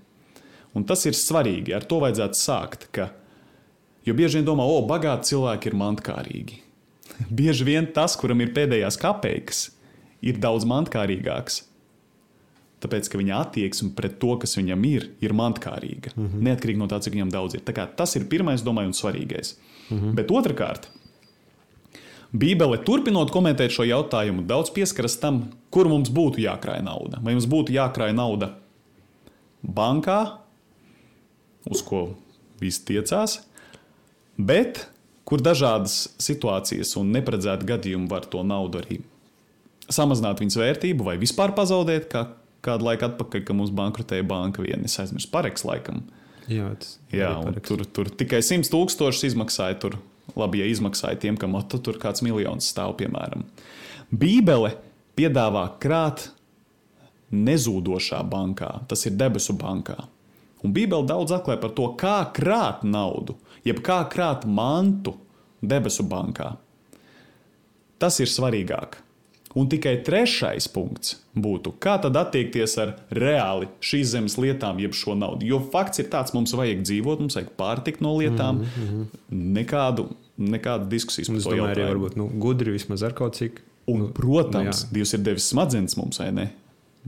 Un 0.78 0.86
tas 0.88 1.04
ir 1.06 1.18
svarīgi, 1.18 1.74
ar 1.76 1.86
to 1.90 2.00
vajadzētu 2.02 2.40
sākt, 2.40 2.88
ka 2.94 3.12
Jo 4.08 4.16
bieži 4.16 4.40
vien 4.40 4.48
domā, 4.48 4.64
o, 4.64 4.82
bagāti 4.88 5.34
cilvēki 5.34 5.72
ir 5.72 5.80
mantkārīgi. 5.80 6.62
bieži 7.40 7.66
vien 7.68 7.88
tas, 7.94 8.16
kuram 8.20 8.42
ir 8.42 8.54
pēdējās 8.56 9.00
kapeikas, 9.02 9.66
ir 10.22 10.40
daudz 10.42 10.66
mantkārīgāks 10.70 11.64
Tāpēc, 12.78 13.08
ka 13.10 13.18
viņa 13.18 13.40
attieksme 13.42 13.90
pret 13.98 14.20
to, 14.22 14.36
kas 14.38 14.54
viņam 14.60 14.84
ir, 14.86 15.08
ir 15.24 15.34
mantkārīga. 15.34 16.12
Mm 16.14 16.28
-hmm. 16.28 16.44
Neatkarīgi 16.46 16.78
no 16.78 16.88
tā, 16.88 17.00
cik 17.02 17.16
viņam 17.16 17.32
daudz 17.34 17.58
ir. 17.58 17.64
Tas 17.98 18.16
ir 18.16 18.28
pirmais, 18.30 18.62
domāju, 18.62 18.92
un 18.92 18.94
svarīgais. 18.94 19.56
Mm 19.90 19.98
-hmm. 19.98 20.14
Bet 20.14 20.32
otrkārt, 20.32 20.90
Bībele 22.32 22.78
turpinot 22.84 23.32
komentēt 23.32 23.72
šo 23.72 23.84
jautājumu, 23.84 24.46
daudz 24.46 24.70
pieskaras 24.70 25.20
tam, 25.20 25.52
kur 25.70 25.88
mums 25.88 26.10
būtu 26.10 26.38
jākrāj 26.38 26.84
nauda. 26.84 27.20
Vai 27.24 27.34
mums 27.34 27.48
būtu 27.48 27.72
jākrāj 27.72 28.14
nauda 28.14 28.54
bankā, 29.64 30.38
uz 31.70 31.82
ko 31.82 32.10
visi 32.60 32.86
tiecās, 32.86 33.47
bet 34.38 34.86
kur 35.28 35.44
dažādas 35.44 36.08
situācijas 36.24 36.96
un 37.00 37.12
neparedzēti 37.16 37.68
gadījumi 37.68 38.10
var 38.12 38.28
to 38.32 38.44
naudu 38.48 38.82
arī 38.82 39.02
samazināt 39.92 40.42
viņas 40.44 40.60
vērtību 40.60 41.08
vai 41.08 41.16
vispār 41.20 41.54
pazaudēt, 41.56 42.08
kā 42.12 42.28
kādu 42.66 42.88
laiku 42.88 43.08
atpakaļ, 43.08 43.44
kad 43.48 43.58
mums 43.58 43.74
bankrotēja 43.76 44.26
banka 44.28 44.64
viena. 44.64 44.88
Es 44.88 44.98
aizmirsu 45.02 45.30
pareks 45.32 45.66
laikam. 45.68 46.04
Jā, 46.48 46.70
Jā, 47.12 47.34
tur, 47.68 47.84
tur 47.92 48.10
tikai 48.12 48.40
100 48.44 48.72
tūkstošus 48.72 49.28
izmaksāja. 49.32 49.78
Tur, 49.84 49.98
labi, 50.40 50.62
ja 50.62 50.70
izmaksāja 50.72 51.20
tiem, 51.24 51.40
kam 51.40 51.58
tu, 51.68 51.80
tur 51.84 52.00
kāds 52.02 52.24
miljons 52.24 52.70
stāv, 52.72 52.96
piemēram. 53.00 53.44
Bībele 54.12 54.74
piedāvā 55.20 55.66
krāt 55.84 56.30
nezūdošā 57.36 58.22
bankā, 58.32 58.72
tas 58.88 59.04
ir 59.08 59.18
debesu 59.20 59.58
bankā. 59.60 59.98
Un 60.64 60.72
Bībele 60.76 61.08
daudz 61.08 61.36
atklāja 61.36 61.60
par 61.62 61.74
to, 61.76 61.90
kā 62.00 62.22
krāt 62.36 62.86
naudu, 62.88 63.36
jeb 63.68 63.84
kā 63.86 64.00
krāt 64.12 64.48
mantu 64.48 65.18
debesu 65.62 66.06
bankā. 66.08 66.56
Tas 67.98 68.20
ir 68.22 68.30
svarīgāk. 68.30 69.02
Un 69.58 69.66
tikai 69.72 69.96
trešais 70.06 70.68
punkts 70.70 71.16
būtu, 71.34 71.72
kā 71.82 71.96
tad 72.04 72.18
attiekties 72.20 72.76
ar 72.82 72.92
reāli 73.16 73.70
šīs 73.82 74.12
zemes 74.12 74.36
lietām, 74.38 74.78
jeb 74.84 74.94
šo 74.94 75.16
naudu. 75.18 75.48
Jo 75.50 75.58
fakts 75.74 76.04
ir 76.04 76.12
tāds, 76.14 76.34
mums 76.36 76.54
vajag 76.58 76.84
dzīvot, 76.86 77.24
mums 77.24 77.38
vajag 77.40 77.50
pārtikt 77.58 78.04
no 78.06 78.12
lietām. 78.20 78.60
Mm 78.62 78.68
-hmm. 78.90 79.08
Nekādu, 79.58 80.10
nekādu 80.38 80.90
diskusijas 80.90 81.32
par 81.32 81.42
to 81.42 81.56
jautājumu. 81.56 81.74
Arī 81.74 81.88
varbūt 81.94 82.18
nu, 82.18 82.28
gudri 82.28 82.72
vismaz 82.72 83.04
ar 83.04 83.14
kaut 83.14 83.36
cik. 83.36 83.62
Un, 83.88 84.00
nu, 84.00 84.08
protams, 84.08 84.84
nu, 84.84 84.90
Dievs 84.94 85.14
ir 85.14 85.20
devis 85.20 85.50
smadzenes 85.50 85.96
mums, 85.98 86.20
vai 86.20 86.32
ne? 86.32 86.52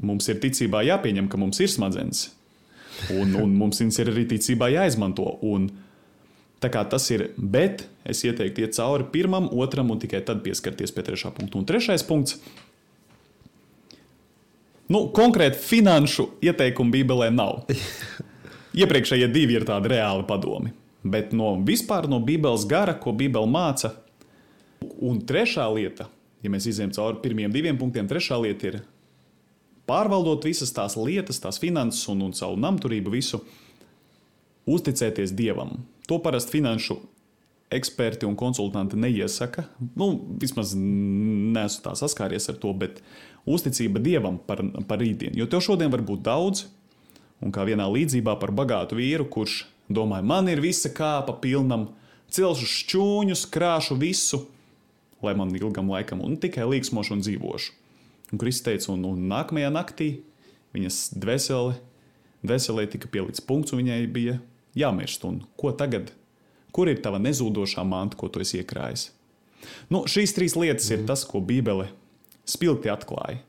Mums 0.02 0.28
ir 0.30 0.40
ticībā 0.40 0.82
jāpieņem, 0.84 1.28
ka 1.28 1.38
mums 1.38 1.60
ir 1.60 1.68
smadzenes. 1.68 2.30
Un, 3.12 3.36
un 3.36 3.56
mums 3.56 3.82
viņas 3.82 4.00
ir 4.00 4.12
arī 4.14 4.26
ticībā 4.28 4.70
jāizmanto. 4.72 5.38
Un, 5.42 5.70
Tā 6.60 6.68
kā 6.72 6.82
tas 6.92 7.06
ir, 7.14 7.30
bet 7.38 7.86
es 8.04 8.24
ieteiktu 8.28 8.66
iet 8.66 8.76
cauri 8.76 9.06
pirmam, 9.14 9.48
otram 9.56 9.94
un 9.94 10.00
tikai 10.02 10.20
tad 10.28 10.42
pieskarties 10.44 10.92
pie 10.92 11.06
trešā 11.08 11.32
punkta. 11.36 11.56
Un 11.60 11.68
trešais 11.68 12.04
punkts. 12.04 12.36
Nu, 14.90 15.06
konkrēti 15.16 15.62
finanšu 15.62 16.26
ieteikumu 16.44 16.92
Bībelē 16.92 17.30
nav. 17.32 17.64
Iepriekšējie 18.82 19.30
divi 19.32 19.56
ir 19.56 19.66
tādi 19.70 19.94
reāli 19.94 20.26
padomi. 20.28 20.74
Bet 21.04 21.32
no 21.32 21.54
vispār 21.64 22.10
no 22.12 22.20
Bībeles 22.20 22.66
gara, 22.68 22.96
ko 22.98 23.14
Bībele 23.16 23.48
māca. 23.48 23.94
Un 25.00 25.22
trešā 25.24 25.68
lieta, 25.72 26.10
ja 26.44 26.52
mēs 26.52 26.68
izējām 26.68 26.92
cauri 26.96 27.22
pirmiem 27.24 27.54
diviem 27.54 27.80
punktiem, 27.80 28.08
trešā 28.10 28.40
lieta 28.42 28.68
ir 28.68 28.80
pārvaldot 29.90 30.44
visas 30.48 30.74
tās 30.76 30.98
lietas, 31.00 31.40
tās 31.42 31.60
finanses 31.62 32.04
un, 32.12 32.28
un 32.28 32.36
savu 32.36 32.60
namturību, 32.60 33.14
visu, 33.16 33.42
uzticēties 34.70 35.34
Dievam. 35.38 35.78
To 36.10 36.18
parasti 36.24 36.58
finanšu 36.58 36.98
eksperti 37.70 38.26
un 38.26 38.36
konsultanti 38.36 38.98
neiesaka. 38.98 39.68
Nu, 39.96 40.12
vismaz 40.42 40.74
neesmu 40.76 41.84
tā 41.86 41.94
saskāries 41.98 42.50
ar 42.50 42.58
to, 42.62 42.74
bet 42.74 43.04
uzticība 43.50 44.02
dievam 44.02 44.40
par, 44.42 44.64
par 44.90 45.02
rītdienu. 45.02 45.38
Jo 45.38 45.48
tev 45.50 45.62
šodien 45.66 45.94
var 45.94 46.02
būt 46.06 46.24
daudz, 46.26 46.66
un 47.46 47.54
kā 47.56 47.66
vienā 47.68 47.86
līdzībā 47.94 48.36
par 48.42 48.54
bagātu 48.56 48.98
vīru, 49.00 49.28
kurš 49.30 49.64
domāja, 49.90 50.26
man 50.26 50.50
ir 50.52 50.62
visa 50.64 50.92
kāpa 50.94 51.38
pilnam, 51.42 51.92
celšu 52.34 52.68
šķūņus, 52.70 53.46
krāšu 53.54 53.98
visu, 54.02 54.44
lai 55.26 55.36
man 55.38 55.54
ilgam 55.56 55.90
laikam, 55.92 56.24
un 56.26 56.38
tikai 56.42 56.68
līksmošu 56.70 57.18
un 57.18 57.24
dzīvošu. 57.26 57.76
Un 58.30 58.42
Kristus 58.42 58.66
teica, 58.66 58.92
un, 58.94 59.06
un 59.10 59.30
nākamajā 59.30 59.72
naktī 59.74 60.10
viņas 60.76 61.00
dvēsele, 61.18 61.80
dvēselē 62.46 62.86
tika 62.94 63.10
pielikts 63.10 63.42
punkts, 63.42 63.74
un 63.74 63.82
viņai 63.82 64.04
bija 64.14 64.38
jāmirst. 64.78 65.26
Un 65.28 65.44
ko 65.60 65.74
tagad? 65.76 66.14
Kur 66.76 66.90
ir 66.92 67.02
tava 67.02 67.20
nezūdošā 67.22 67.84
manta, 67.88 68.18
ko 68.20 68.30
tu 68.30 68.44
esi 68.44 68.62
iekrājis? 68.62 69.10
Nu, 69.92 70.06
šīs 70.08 70.36
trīs 70.36 70.56
lietas 70.56 70.88
mm. 70.88 70.94
ir 70.94 71.00
mhm. 71.02 71.08
tas, 71.10 71.26
ko 71.28 71.42
Bībele 71.44 71.90
spilgti 72.50 72.92
atklāja. 72.92 73.44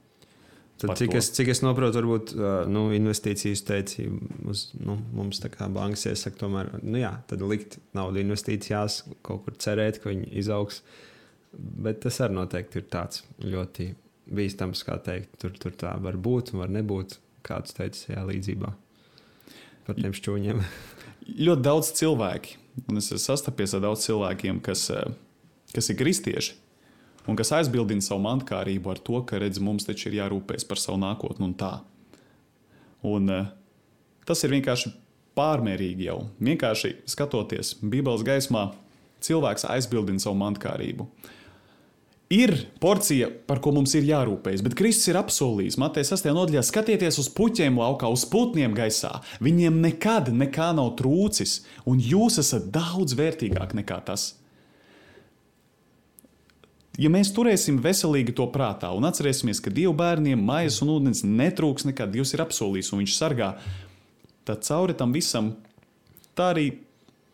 Tad, 0.81 0.95
cik, 0.97 1.13
es, 1.19 1.27
cik 1.37 1.51
es 1.53 1.59
saprotu, 1.61 1.99
varbūt 1.99 2.31
nu, 2.73 2.87
investīcijas 2.97 3.61
teici, 3.69 4.07
uz, 4.49 4.71
nu, 4.81 4.95
mums 5.13 5.43
tā 5.43 5.51
kā 5.53 5.67
bankas 5.69 6.07
iesaka, 6.09 6.39
tomēr 6.41 6.71
nu, 6.81 6.97
jā, 7.03 7.11
likt 7.45 7.77
naudu 7.97 8.23
investīcijās, 8.23 9.03
kaut 9.27 9.45
kur 9.45 9.59
cerēt, 9.61 10.01
ka 10.01 10.09
viņi 10.09 10.31
izaugs. 10.41 10.81
Bet 11.53 12.01
tas 12.07 12.23
arī 12.25 12.39
noteikti 12.39 12.81
ir 12.81 12.87
tāds 12.89 13.27
ļoti 13.45 13.91
bīstams, 14.33 14.87
kā 14.87 14.97
teikt. 15.05 15.35
Tur, 15.43 15.53
tur 15.61 15.77
tā 15.77 15.93
var 16.01 16.17
būt 16.17 16.55
un 16.55 16.65
var 16.65 16.73
nebūt. 16.73 17.19
Kāds 17.45 17.77
teica, 17.77 18.01
jā, 18.15 18.25
līdzībā 18.29 18.73
par 19.87 20.01
tiem 20.01 20.17
šķūņiem. 20.17 20.65
ļoti 21.39 21.65
daudz 21.65 21.93
cilvēki, 21.99 22.57
un 22.89 23.01
es 23.01 23.11
esmu 23.11 23.23
sastapies 23.23 23.75
ar 23.77 23.85
daudz 23.85 24.07
cilvēkiem, 24.07 24.61
kas, 24.65 24.89
eh, 24.91 25.13
kas 25.75 25.91
ir 25.91 25.97
kristieši. 25.97 26.57
Un 27.29 27.37
kas 27.37 27.53
aizbildina 27.53 28.03
savu 28.03 28.23
mantkārību 28.25 28.91
ar 28.91 28.99
to, 28.99 29.21
ka, 29.23 29.39
redz, 29.39 29.61
mums 29.61 29.85
taču 29.85 30.09
ir 30.09 30.19
jārūpējas 30.23 30.67
par 30.67 30.81
savu 30.81 30.99
nākotni 30.99 31.45
un 31.45 31.55
tā. 31.55 31.81
Un, 33.07 33.29
uh, 33.31 33.47
tas 34.27 34.43
ir 34.45 34.51
vienkārši 34.51 34.93
pārmērīgi 35.37 36.09
jau. 36.09 36.19
Vienkārši 36.41 36.95
skatoties 37.07 37.77
Bībeles 37.83 38.25
gaismā, 38.27 38.71
cilvēks 39.25 39.69
aizbildina 39.69 40.23
savu 40.23 40.39
mantkārību. 40.41 41.07
Ir 42.31 42.53
porcija, 42.79 43.27
par 43.51 43.59
ko 43.59 43.73
mums 43.75 43.91
ir 43.99 44.05
jārūpējas, 44.07 44.61
bet 44.63 44.77
Kristus 44.79 45.11
ir 45.11 45.17
apsolījis, 45.19 45.75
Matei 45.83 46.05
6. 46.07 46.29
nodaļā, 46.31 46.63
skatieties 46.63 47.17
uz 47.19 47.27
puķiem 47.35 47.81
laukā, 47.83 48.07
uz 48.07 48.23
putniem 48.31 48.77
gaisā. 48.77 49.17
Viņiem 49.43 49.81
nekad 49.83 50.31
nekā 50.31 50.69
nav 50.79 50.93
trūcis, 51.01 51.65
un 51.91 51.99
jūs 51.99 52.39
esat 52.39 52.69
daudz 52.71 53.17
vērtīgāk 53.19 53.75
nekā 53.81 53.99
tas. 54.07 54.37
Ja 57.03 57.11
mēs 57.11 57.33
turēsim 57.35 57.81
veselīgi 57.83 58.37
to 58.39 58.47
prātā 58.55 58.93
un 58.95 59.09
atcerēsimies, 59.11 59.59
ka 59.65 59.75
Dieva 59.75 59.97
bērniem 59.99 60.39
maijas 60.39 60.79
un 60.85 60.95
ūdens 60.95 61.25
netrūks 61.27 61.89
nekad, 61.89 62.15
Dievs 62.15 62.37
ir 62.37 62.45
apsolījis 62.45 62.93
un 62.95 63.03
Viņš 63.03 63.17
sargā, 63.17 63.51
tad 64.47 64.63
cauri 64.71 64.95
tam 64.95 65.11
visam 65.17 65.57
tā 66.39 66.53
arī 66.55 66.69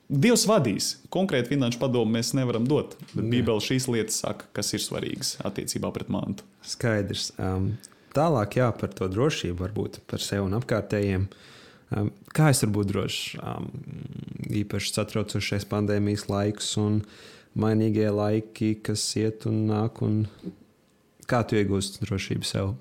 Dievs 0.06 0.44
vadīs. 0.46 0.92
Konkrēti 1.10 1.50
finanšu 1.50 1.80
padomu 1.82 2.14
mēs 2.14 2.30
nevaram 2.38 2.66
dot. 2.70 2.94
Bet 3.10 3.26
Bībele 3.26 3.62
šīs 3.62 3.88
lietas 3.90 4.20
saka, 4.22 4.46
kas 4.54 4.70
ir 4.76 4.82
svarīgas 4.84 5.34
attiecībā 5.46 5.90
pret 5.94 6.12
mantu. 6.14 6.46
Skaidrs. 6.62 7.32
Um, 7.42 7.72
tālāk 8.14 8.60
jā, 8.60 8.68
par 8.78 8.94
to 8.94 9.08
drošību, 9.10 9.58
varbūt 9.64 9.98
par 10.06 10.22
sevi 10.22 10.44
un 10.46 10.54
apkārtējiem. 10.60 11.24
Um, 11.90 12.12
kā 12.30 12.52
es 12.54 12.62
varu 12.62 12.76
būt 12.76 12.92
drošs? 12.92 13.24
Um, 13.42 13.66
īpaši 14.62 14.94
satraucošais 14.94 15.66
pandēmijas 15.72 16.28
laiks 16.30 16.70
un 16.82 17.00
mainīgie 17.58 18.06
laiki, 18.14 18.76
kas 18.86 19.08
iet 19.18 19.48
un 19.50 19.64
nāk. 19.72 19.98
Un 20.06 20.22
kā 21.26 21.42
tu 21.42 21.58
iegūsti 21.58 22.06
drošību 22.06 22.46
sev? 22.46 22.76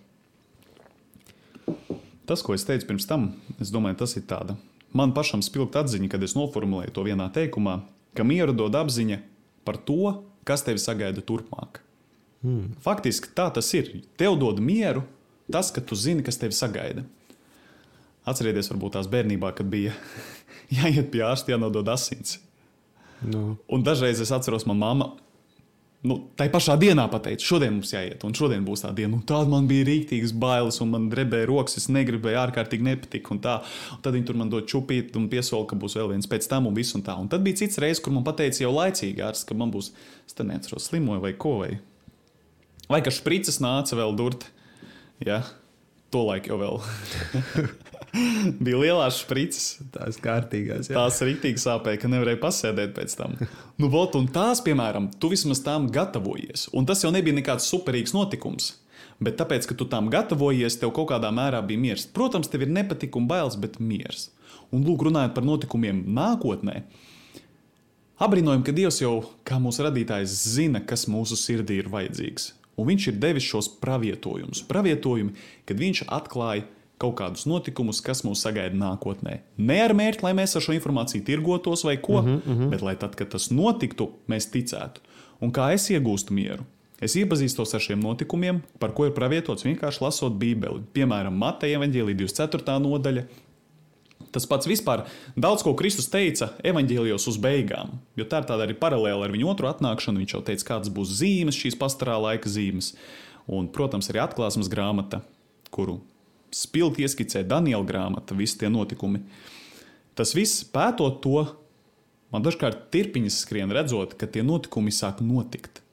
Tas, 2.29 2.45
ko 2.45 2.53
es 2.53 2.69
teicu 2.69 2.85
pirms 2.93 3.09
tam, 3.09 3.31
es 3.61 3.73
domāju, 3.73 3.97
tas 4.05 4.13
ir 4.17 4.29
tāds 4.29 4.53
man 4.95 5.13
pašam 5.15 5.43
spilgt 5.45 5.75
atziņa, 5.79 6.09
kad 6.11 6.23
es 6.23 6.35
noformulēju 6.37 6.93
to 6.95 7.03
vienā 7.05 7.27
teikumā, 7.35 7.81
ka 8.15 8.23
mieru 8.27 8.55
dod 8.55 8.75
apziņa 8.79 9.19
par 9.67 9.77
to, 9.77 10.21
kas 10.47 10.63
tevi 10.63 10.79
sagaida 10.81 11.23
turpmāk. 11.25 11.81
Hmm. 12.45 12.75
Faktiski 12.85 13.31
tā 13.35 13.49
tas 13.53 13.71
ir. 13.75 13.91
Tev 14.19 14.37
dod 14.39 14.61
mieru 14.63 15.03
tas, 15.51 15.71
ka 15.73 15.81
tu 15.81 15.97
zini, 15.97 16.23
kas 16.25 16.39
tevi 16.41 16.55
sagaida. 16.55 17.03
Atcerieties, 18.25 18.69
varbūt 18.71 18.95
tās 18.97 19.09
bērnībā, 19.09 19.51
kad 19.57 19.69
bija 19.69 19.93
jāiet 20.79 21.11
pie 21.13 21.25
ārsta, 21.25 21.53
jānodod 21.53 21.89
asins. 21.91 22.39
No. 23.25 23.55
Un 23.71 23.83
dažreiz 23.85 24.21
es 24.21 24.33
atceros, 24.35 24.65
manā 24.69 24.93
mamā 24.93 25.11
nu, 26.05 26.17
tai 26.37 26.47
pašā 26.53 26.75
dienā 26.79 27.05
pateica, 27.11 27.43
šodien 27.43 27.73
mums 27.75 27.91
jāiet, 27.93 28.21
un 28.27 28.35
šodien 28.37 28.63
būs 28.65 28.85
tā 28.85 28.91
diena. 28.95 29.17
Un 29.17 29.23
tāda 29.27 29.49
man 29.51 29.67
bija 29.69 29.87
rīktīgas 29.89 30.33
bailes, 30.41 30.77
un 30.83 30.93
man 30.93 31.09
drebēja 31.11 31.49
rokas, 31.49 31.79
es 31.81 31.89
negribēju, 31.93 32.39
ārkārtīgi 32.43 32.85
nepatika. 32.85 33.33
Un, 33.35 33.41
tā. 33.43 33.57
un 33.95 34.03
tad 34.05 34.17
viņi 34.17 34.29
tur 34.29 34.39
man 34.39 34.51
dod 34.53 34.69
čupīt 34.71 35.17
un 35.19 35.27
piesola, 35.31 35.67
ka 35.69 35.79
būs 35.79 35.97
vēl 35.99 36.13
viens 36.13 36.29
pēc 36.31 36.47
tam, 36.51 36.69
un 36.69 36.77
viss 36.77 36.95
un 36.97 37.03
tā. 37.05 37.17
Un 37.19 37.29
tad 37.31 37.45
bija 37.45 37.63
cits 37.63 37.81
reizes, 37.81 38.03
kur 38.05 38.15
man 38.15 38.25
teica 38.29 38.63
jau 38.63 38.71
laicīgi 38.75 39.25
ārsts, 39.25 39.47
ka 39.49 39.57
man 39.57 39.73
būs, 39.73 39.91
es 40.29 40.39
neatceros, 40.39 40.89
slimoju 40.91 41.25
vai 41.25 41.33
ko. 41.39 41.57
Vai, 41.63 41.71
vai 42.91 43.01
ka 43.05 43.13
šprices 43.13 43.61
nāca 43.63 43.97
vēl 43.97 44.15
durt. 44.19 44.49
Ja? 45.25 45.43
To 46.13 46.21
laiku 46.27 46.53
jau 46.53 46.59
vēl. 46.61 46.79
bija 48.65 48.79
lielās 48.79 49.19
sprites. 49.23 49.65
Tās 49.93 50.19
kārtīgās. 50.21 50.89
Jā. 50.89 50.97
Tās 50.97 51.19
rītīgi 51.25 51.61
sāpēja, 51.61 52.01
ka 52.01 52.11
nevarēja 52.11 52.41
pasēdēt 52.43 52.95
pēc 52.97 53.17
tam. 53.19 53.35
nu, 53.81 53.89
vot, 53.91 54.15
un 54.19 54.29
tās, 54.31 54.61
piemēram, 54.65 55.09
tu 55.19 55.31
vismaz 55.33 55.63
tām 55.65 55.89
gatavojies. 55.93 56.69
Un 56.75 56.87
tas 56.89 57.03
jau 57.03 57.13
nebija 57.15 57.37
nekāds 57.37 57.67
superīgs 57.71 58.15
notikums. 58.15 58.75
Bet 59.23 59.37
tāpēc, 59.39 59.67
ka 59.69 59.77
tu 59.79 59.87
tam 59.87 60.09
gatavojies, 60.11 60.79
tev 60.79 60.91
kaut 60.95 61.09
kādā 61.13 61.31
mērā 61.31 61.61
bija 61.65 61.81
miers. 61.81 62.07
Protams, 62.11 62.51
tev 62.51 62.65
ir 62.65 62.73
nepatika 62.75 63.19
un 63.19 63.29
bailes, 63.31 63.55
bet 63.59 63.79
miers. 63.79 64.29
Un 64.75 64.83
lūk, 64.83 65.05
runājot 65.07 65.35
par 65.35 65.45
notikumiem 65.47 66.03
nākotnē, 66.15 66.81
Abrīnojam, 68.15 68.61
ka 68.63 68.71
Dievs 68.71 69.01
jau 69.01 69.25
kā 69.43 69.57
mūsu 69.59 69.83
radītājs 69.83 70.31
zina, 70.53 70.79
kas 70.87 71.03
mūsu 71.11 71.35
sirdī 71.35 71.81
ir 71.81 71.89
vajadzīgs. 71.91 72.53
Un 72.75 72.89
viņš 72.91 73.07
ir 73.11 73.19
devis 73.19 73.47
šos 73.47 73.69
pravietojumus. 73.81 74.63
Pravietojumi, 74.67 75.35
kad 75.65 75.79
viņš 75.79 76.05
atklāja 76.11 76.65
kaut 77.01 77.17
kādus 77.19 77.45
notikumus, 77.47 78.01
kas 78.03 78.23
mūs 78.27 78.43
sagaida 78.45 78.75
nākotnē. 78.79 79.39
Ne 79.57 79.79
ar 79.83 79.93
mērķi, 79.97 80.23
lai 80.23 80.33
mēs 80.37 80.55
ar 80.55 80.63
šo 80.63 80.75
informāciju 80.75 81.25
tirgotos 81.27 81.83
vai 81.87 81.97
ko, 81.97 82.21
uh 82.21 82.29
-huh. 82.37 82.69
bet 82.71 82.81
lai 82.81 82.95
tad, 82.95 83.15
kad 83.15 83.29
tas 83.29 83.49
notiktu, 83.51 84.11
mēs 84.27 84.51
ticētu. 84.51 85.03
Un 85.41 85.51
kā 85.51 85.73
es 85.73 85.89
iegūstu 85.89 86.31
mieru? 86.33 86.63
Es 87.01 87.15
iepazīstos 87.15 87.73
ar 87.75 87.83
šiem 87.83 87.99
notikumiem, 87.99 88.61
par 88.79 88.93
ko 88.93 89.05
ir 89.05 89.11
pravietots 89.11 89.65
vienkārši 89.65 90.01
lasot 90.01 90.37
Bībeli. 90.39 90.81
Piemēram, 90.93 91.35
Mateja 91.35 91.77
evanģēlī 91.79 92.15
24. 92.15 92.79
nodaļa, 92.79 93.25
Tas 94.35 94.43
pats 94.47 94.67
vispār 94.67 95.05
daudz 95.39 95.63
ko 95.63 95.71
Kristus 95.79 96.09
teica 96.11 96.49
evaņģēlijos 96.67 97.27
uz 97.31 97.37
beigām, 97.39 97.93
jo 98.19 98.25
tā 98.27 98.41
ir 98.41 98.49
tāda 98.49 98.65
arī 98.65 98.75
paralēla 98.75 99.29
ar 99.29 99.31
viņu 99.31 99.47
otru 99.47 99.69
atnākšanu. 99.69 100.19
Viņš 100.19 100.33
jau 100.35 100.41
teica, 100.43 100.65
kādas 100.73 100.91
būs 100.91 101.13
zīmes, 101.21 101.55
šīs 101.55 101.79
pastarā 101.79 102.17
laika 102.19 102.51
zīmes. 102.51 102.93
Un, 103.47 103.69
protams, 103.71 104.09
arī 104.11 104.19
atklāsmes 104.25 104.67
grāmata, 104.71 105.21
kuru 105.71 106.01
spilgti 106.55 107.05
ieskicē 107.07 107.45
Daniela 107.47 107.87
grāmata, 107.87 108.35
visi 108.35 108.59
tie 108.59 108.71
notikumi. 108.71 109.23
Tas 110.19 110.35
viss 110.35 110.65
pētot 110.67 111.21
to, 111.23 111.47
man 112.35 112.43
dažkārt 112.43 112.89
tirpiņas 112.91 113.41
skrien 113.45 113.71
redzot, 113.71 114.17
ka 114.19 114.27
tie 114.27 114.43
notikumi 114.43 114.91
sāk 114.91 115.23
notikt. 115.23 115.83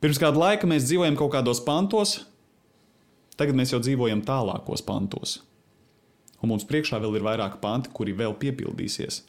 Pirms 0.00 0.20
kāda 0.20 0.40
laika 0.40 0.68
mēs 0.68 0.88
dzīvojam 0.88 1.16
kaut 1.16 1.36
kādos 1.36 1.60
pantos, 1.64 2.18
tagad 3.40 3.56
mēs 3.56 3.72
jau 3.72 3.80
dzīvojam 3.80 4.24
tālākos 4.28 4.84
pantos 4.84 5.40
un 6.40 6.52
mums 6.52 6.66
priekšā 6.68 7.00
vēl 7.02 7.18
ir 7.18 7.26
vairāki 7.26 7.60
panti, 7.62 7.92
kuri 7.94 8.16
vēl 8.16 8.36
piepildīsies. 8.40 9.22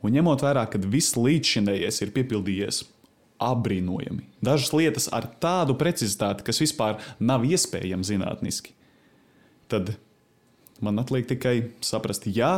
Un 0.00 0.14
ņemot 0.16 0.42
vērā, 0.44 0.64
ka 0.70 0.80
viss 0.80 1.16
līdzšinējais 1.18 2.00
ir 2.04 2.12
piepildījies, 2.16 2.82
apbrīnojami. 3.40 4.26
Dažas 4.44 4.72
lietas 4.76 5.08
ar 5.16 5.26
tādu 5.40 5.76
precizitāti, 5.80 6.44
kas 6.44 6.60
vispār 6.60 7.00
nav 7.20 7.44
iespējama 7.48 8.04
zinātniski. 8.06 8.74
Tad 9.72 9.94
man 10.84 11.00
atliek 11.00 11.28
tikai 11.28 11.54
saprast, 11.84 12.28
jā, 12.28 12.52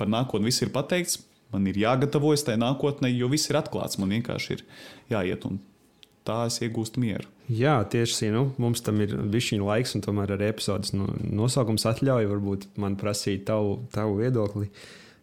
par 0.00 0.10
nākotni 0.12 0.50
viss 0.50 0.64
ir 0.64 0.72
pateikts, 0.74 1.22
man 1.52 1.68
ir 1.68 1.80
jāgatavojas 1.80 2.44
tajā 2.48 2.60
nākotnē, 2.60 3.10
jo 3.14 3.30
viss 3.32 3.48
ir 3.48 3.60
atklāts. 3.60 4.00
Man 4.00 4.12
vienkārši 4.16 4.56
ir 4.56 4.64
jāiet 5.12 5.48
un 5.48 5.60
tā 6.28 6.44
es 6.48 6.60
iegūstu 6.64 7.00
mieru. 7.04 7.28
Jā, 7.48 7.78
tieši 7.88 8.28
nu, 8.34 8.42
mums 8.60 8.82
tam 8.84 9.00
ir 9.00 9.14
šī 9.40 9.56
laiks, 9.62 9.94
un 9.96 10.02
tomēr 10.04 10.34
arī 10.34 10.50
epizodes 10.52 10.92
nu, 10.92 11.06
nosaukums 11.32 11.86
atļauj 11.88 12.28
varbūt 12.28 12.66
man 12.76 12.98
prasīt 13.00 13.46
tavu, 13.48 13.78
tavu 13.94 14.18
viedokli. 14.20 14.68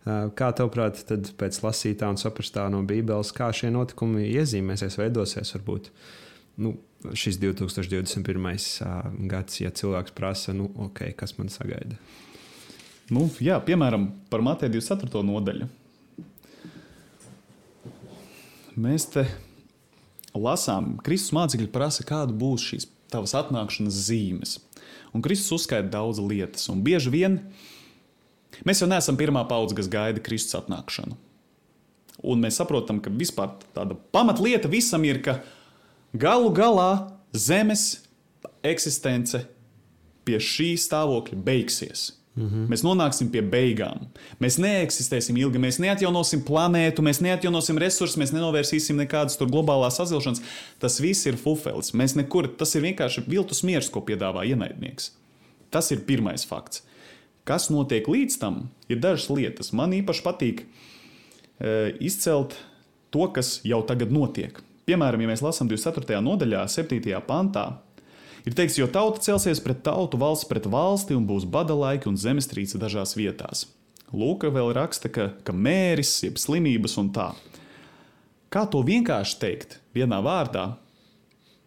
Kā 0.05 0.50
tev, 0.58 0.72
tad 0.74 1.29
pēc 1.38 1.62
lasītā 1.62 2.10
un 2.10 2.17
saprastā 2.22 2.65
no 2.74 2.82
Bībeles, 2.86 3.34
kā 3.34 3.51
šie 3.53 3.70
notikumi 3.74 4.25
iezīmēsies, 4.32 4.98
veidosies 5.01 5.53
varbūt 5.58 5.91
nu, 6.62 6.75
šis 7.13 7.38
2021. 7.41 9.29
gads, 9.29 9.62
ja 9.62 9.70
cilvēks 9.70 10.17
prasa, 10.17 10.53
nu, 10.58 10.72
okay, 10.89 11.13
kas 11.17 11.38
man 11.38 11.53
sagaida? 11.53 11.98
Nu, 13.13 13.27
jā, 13.38 13.60
piemēram, 13.62 14.10
par 14.34 14.41
Mateja 14.46 14.74
24. 14.74 15.22
nodaļu. 15.25 15.70
Mēs 18.82 19.05
te 19.13 19.29
lasām, 20.39 20.96
Kristus 21.06 21.34
mācekļi 21.36 21.70
prasa, 21.74 22.06
kāda 22.08 22.36
būs 22.36 22.65
šīs 22.70 22.88
tavas 23.12 23.36
atnākšanas 23.38 24.00
zīmes. 24.08 24.58
Un 25.15 25.24
Kristus 25.24 25.62
uzskaita 25.62 25.88
daudz 25.94 26.20
lietas, 26.20 26.68
un 26.72 26.82
bieži 26.86 27.13
vien 27.13 27.39
mēs 28.68 28.82
jau 28.82 28.89
neesam 28.92 29.18
pirmā 29.20 29.46
paudze, 29.48 29.77
kas 29.77 29.92
gaida 29.92 30.24
Kristus 30.24 30.58
atnākšanu. 30.60 31.15
Un 32.26 32.41
mēs 32.41 32.60
saprotam, 32.60 33.02
ka 33.04 33.12
vispār 33.12 33.58
tāda 33.76 33.98
pamatlieta 34.15 34.71
visam 34.71 35.04
ir, 35.08 35.21
ka 35.24 35.39
galu 36.15 36.52
galā 36.56 37.12
zemes 37.36 38.06
eksistence 38.65 39.43
pie 40.26 40.39
šī 40.41 40.74
stāvokļa 40.80 41.41
beigsies. 41.45 42.10
Mm 42.36 42.48
-hmm. 42.50 42.67
Mēs 42.67 42.84
nonāksim 42.84 43.30
pie 43.32 43.41
beigām. 43.41 44.08
Mēs 44.41 44.58
neeksistēsim 44.60 45.38
ilgi, 45.38 45.60
mēs 45.60 45.80
neatjaunosim 45.80 46.41
planētu, 46.43 47.02
mēs 47.02 47.21
neatjaunosim 47.21 47.78
resursus, 47.78 48.17
mēs 48.17 48.34
nenovērsīsim 48.36 48.95
nekādas 48.95 49.38
globālās 49.39 49.95
sazilšanas. 49.95 50.41
Tas 50.80 51.00
viss 51.00 51.26
ir 51.26 51.38
fufelis. 51.38 51.93
Mēs 51.93 52.15
nekur, 52.15 52.48
tas 52.58 52.76
ir 52.76 52.82
vienkārši 52.82 53.24
viltus 53.28 53.63
miers, 53.63 53.89
ko 53.89 54.02
piedāvā 54.02 54.43
ienaidnieks. 54.45 55.12
Tas 55.69 55.91
ir 55.91 56.00
pirmais 56.00 56.45
fakts. 56.45 56.84
Kas 57.43 57.69
notiek 57.69 58.08
līdz 58.08 58.39
tam, 58.39 58.69
ir 58.89 59.00
dažas 59.00 59.30
lietas. 59.30 59.74
Man 59.74 59.91
īpaši 59.91 60.24
patīk 60.24 60.62
e, 61.60 61.95
izcelt 62.00 62.56
to, 63.10 63.28
kas 63.28 63.62
jau 63.63 63.84
tagad 63.86 64.12
notiek. 64.12 64.62
Piemēram, 64.86 65.21
ja 65.21 65.28
mēs 65.28 65.41
lasām 65.41 65.69
24. 65.69 66.19
nodaļā, 66.21 66.67
7. 66.67 67.21
pantā, 67.28 67.78
Ir 68.45 68.53
teikts, 68.53 68.77
jo 68.77 68.86
tauta 68.86 69.23
celsies 69.25 69.62
pret 69.63 69.81
tautu, 69.86 70.19
valsts 70.21 70.45
pret 70.45 70.67
valsti 70.69 71.15
un 71.17 71.25
būs 71.25 71.47
bada 71.49 71.73
laiki 71.73 72.10
un 72.12 72.17
zemestrīce 72.19 72.77
dažās 72.81 73.15
vietās. 73.17 73.65
Lūka 74.13 74.51
vēl 74.53 74.69
raksta, 74.77 75.10
ka, 75.10 75.31
ka 75.43 75.53
mēris, 75.53 76.19
jeb 76.27 76.38
slimības 76.38 76.97
un 77.01 77.10
tā. 77.15 77.31
Kā 78.53 78.67
to 78.69 78.84
vienkārši 78.86 79.39
teikt 79.41 79.79
vienā 79.97 80.21
vārdā, 80.23 80.75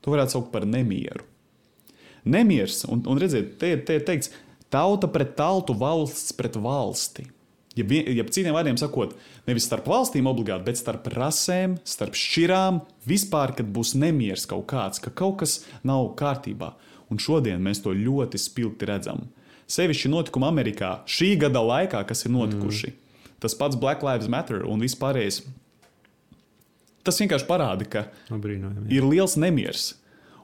to 0.00 0.14
varētu 0.14 0.36
saukt 0.36 0.52
par 0.54 0.68
nemieru. 0.70 1.26
Nemiers, 2.28 2.84
un, 2.86 3.02
un 3.10 3.18
redziet, 3.18 3.56
te, 3.58 3.72
te 3.82 3.98
ir 3.98 4.06
teikts, 4.06 4.30
tauta 4.70 5.10
pret 5.10 5.34
tautu, 5.36 5.74
valsts 5.78 6.30
pret 6.36 6.56
valsti. 6.62 7.26
Ja, 7.78 7.86
ja 8.18 8.24
citiem 8.26 8.56
vārdiem 8.56 8.78
sakot, 8.80 9.14
nevis 9.46 9.68
starp 9.68 9.86
valstīm 9.90 10.26
obligāti, 10.30 10.66
bet 10.66 10.80
starp 10.80 11.06
rasēm, 11.14 11.78
starp 11.86 12.18
šķirām, 12.18 12.82
vispār, 13.08 13.54
kad 13.58 13.68
būs 13.70 13.94
nemieris 13.98 14.48
kaut 14.50 14.66
kāds, 14.72 15.02
ka 15.02 15.12
kaut 15.14 15.38
kas 15.44 15.60
nav 15.86 16.10
kārtībā. 16.18 16.72
Un 17.08 17.20
šodien 17.22 17.62
mēs 17.64 17.80
to 17.84 17.94
ļoti 17.96 18.40
spilgti 18.40 18.88
redzam. 18.88 19.28
Sevišķi 19.68 20.10
notikumi 20.12 20.48
Amerikā 20.48 20.98
šī 21.08 21.34
gada 21.44 21.62
laikā, 21.64 22.02
kas 22.08 22.24
ir 22.24 22.32
notikuši. 22.34 22.90
Mm. 22.90 23.04
Tas 23.38 23.54
pats 23.54 23.78
Black 23.78 24.02
Lives 24.02 24.28
Matter 24.32 24.64
un 24.66 24.82
vispārējais. 24.82 25.42
Tas 27.06 27.20
vienkārši 27.22 27.46
parāda, 27.48 27.86
ka 27.88 28.04
Abrīnojami, 28.34 28.88
ir 28.92 29.06
liels 29.06 29.38
nemieris. 29.40 29.92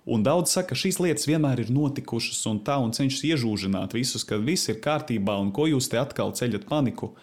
Un 0.04 0.24
daudz 0.24 0.52
saka, 0.52 0.74
ka 0.74 0.76
šīs 0.76 0.98
lietas 1.00 1.24
vienmēr 1.24 1.62
ir 1.62 1.70
notikušas 1.72 2.42
un 2.50 2.58
tā, 2.64 2.76
un 2.76 2.92
cenšas 2.92 3.22
iežūžināt 3.24 3.96
visus, 3.96 4.26
ka 4.28 4.36
viss 4.36 4.68
ir 4.68 4.82
kārtībā 4.84 5.38
un 5.40 5.48
ko 5.56 5.64
jūs 5.70 5.88
te 5.88 5.96
atkal 6.00 6.34
ceļat 6.36 6.66
paniku. 6.68 7.14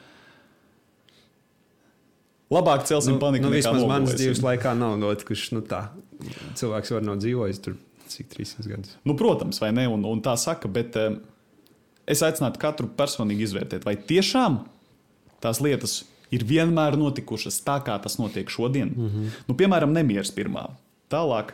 Labāk 2.51 2.87
celsim 2.89 3.15
nu, 3.15 3.21
paniku. 3.21 3.45
Nu, 3.47 3.53
vismaz 3.53 3.85
manas 3.87 4.17
dzīves 4.17 4.41
laikā 4.43 4.73
nav 4.75 4.97
notikušas 4.99 5.53
nu, 5.53 5.61
tā. 5.61 5.85
Cilvēks 6.57 6.93
var 6.97 7.05
nav 7.05 7.21
dzīvojis 7.21 7.61
tur 7.63 7.77
cik 8.11 8.33
300 8.33 8.67
gadus. 8.73 8.97
Nu, 9.07 9.15
protams, 9.17 9.61
vai 9.61 9.69
ne? 9.77 9.85
Un, 9.87 10.03
un 10.07 10.21
tā 10.25 10.33
saka, 10.41 10.69
bet 10.71 10.97
um, 10.99 11.21
es 12.09 12.25
aicinātu 12.25 12.59
katru 12.61 12.89
personīgi 12.97 13.45
izvērtēt, 13.47 13.85
vai 13.87 13.95
tiešām 13.95 14.63
tās 15.41 15.61
lietas 15.63 16.01
ir 16.33 16.43
vienmēr 16.47 16.97
notikušas 16.99 17.61
tā, 17.65 17.77
kā 17.85 17.95
tas 18.03 18.17
notiek 18.19 18.49
šodien. 18.49 18.89
Mm 18.95 19.09
-hmm. 19.09 19.43
nu, 19.47 19.55
piemēram, 19.55 19.93
nemieris 19.93 20.33
pirmā. 20.33 20.69
Tālāk 21.11 21.53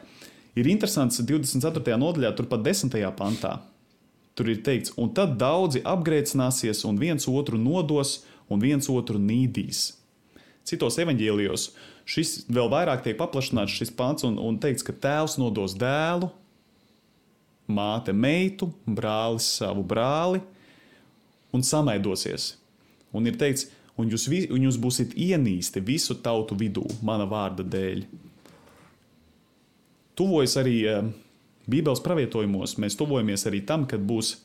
Ir 0.58 0.66
interesants 0.72 1.20
24. 1.22 1.98
nodaļā, 2.02 2.32
turpat 2.34 2.64
10. 2.66 2.96
pantā. 3.18 3.60
Tur 4.38 4.50
ir 4.50 4.64
teikts, 4.66 4.96
un 4.98 5.12
tad 5.14 5.36
daudzi 5.38 5.84
apgrēcināsies, 5.86 6.82
un 6.90 6.98
viens 6.98 7.28
otru 7.30 7.60
nodos, 7.62 8.24
un 8.50 8.62
viens 8.62 8.90
otru 8.90 9.22
nīdīs. 9.22 9.92
Citos 10.66 10.98
evanģēlijos 11.02 11.70
šis 12.10 12.34
vēl 12.50 12.72
vairāk 12.74 13.06
tiek 13.06 13.18
paplašināts 13.20 13.78
šis 13.78 13.94
pants, 13.94 14.26
un, 14.26 14.40
un 14.42 14.58
teikts, 14.62 14.86
ka 14.86 14.96
tēvs 14.98 15.38
nodos 15.38 15.78
dēlu, 15.78 16.32
māte 17.70 18.14
meitu, 18.14 18.72
brālis 18.86 19.50
savu 19.60 19.86
brāli, 19.86 20.42
un 21.54 21.66
samaidosies. 21.66 22.56
Un 23.14 23.30
ir 23.30 23.38
teikts, 23.38 23.70
un 23.98 24.10
jūs, 24.10 24.26
un 24.50 24.66
jūs 24.66 24.82
būsiet 24.82 25.14
ienīsti 25.14 25.86
visu 25.86 26.18
tautu 26.18 26.58
vidū, 26.58 26.88
mana 27.06 27.30
vārda 27.30 27.66
dēļ 27.66 28.08
tuvojas 30.18 30.58
arī 30.60 30.76
eh, 30.90 31.08
Bībeles 31.70 32.02
pravietojumos. 32.04 32.78
Mēs 32.82 32.98
tuvojamies 33.00 33.48
arī 33.50 33.62
tam, 33.68 33.86
kad 33.90 34.04
būs 34.08 34.38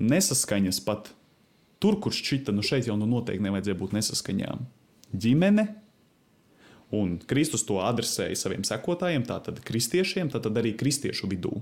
nesaskaņas 0.00 0.80
pat 0.86 1.12
tur, 1.82 1.98
kur 2.00 2.14
šķita, 2.14 2.54
nu 2.54 2.64
šeit 2.64 2.88
jau 2.88 2.96
nu 3.00 3.08
noteikti 3.10 3.44
nevajadzēja 3.44 3.78
būt 3.80 3.96
nesaskaņām. 3.96 4.62
Ģimene, 5.10 5.66
un 6.94 7.16
Kristus 7.28 7.64
to 7.66 7.80
adresēja 7.82 8.38
saviem 8.38 8.64
sekotājiem, 8.66 9.26
tātad 9.26 9.58
kristiešiem, 9.66 10.30
tātad 10.32 10.56
arī 10.60 10.76
kristiešu 10.78 11.28
vidū. 11.30 11.58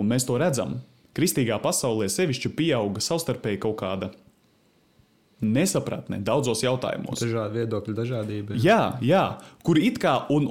Un 0.00 0.10
mēs 0.10 0.26
to 0.26 0.36
redzam. 0.40 0.80
Kristīgā 1.14 1.60
pasaulē 1.62 2.08
sevišķi 2.10 2.50
pieauga 2.58 3.02
savstarpēji 3.04 3.60
kaut 3.62 3.76
kāda 3.78 4.10
nesapratne 5.44 6.18
daudzos 6.24 6.64
jautājumos. 6.64 7.20
Dažādi 7.22 7.62
viedokļi, 7.62 7.94
dažādība. 7.94 8.58
Jā, 8.58 8.96
jā, 9.04 9.24
kur 9.66 9.78
it 9.78 10.00
kā, 10.02 10.16
un, 10.34 10.50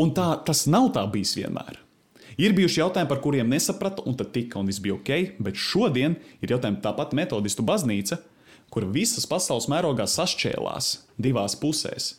Un 0.00 0.12
tā, 0.16 0.28
tas 0.46 0.64
nav 0.70 0.92
tā 0.96 1.04
bijis 1.12 1.34
vienmēr. 1.36 1.80
Ir 2.40 2.54
bijuši 2.56 2.80
jautājumi, 2.80 3.10
par 3.10 3.20
kuriem 3.20 3.50
nesapratu, 3.52 4.04
un 4.08 4.16
tad 4.16 4.32
tika 4.32 4.60
un 4.60 4.68
viss 4.70 4.80
bija 4.80 4.96
ok, 4.96 5.10
bet 5.42 5.58
šodien 5.60 6.16
ir 6.40 6.54
jautājumi 6.54 6.80
tāpat 6.84 7.12
metodistu 7.16 7.64
baznīca, 7.66 8.22
kur 8.72 8.86
visas 8.88 9.28
pasaules 9.28 9.68
mērogā 9.68 10.06
sašķēlās 10.08 10.94
divās 11.20 11.58
pusēs. 11.60 12.14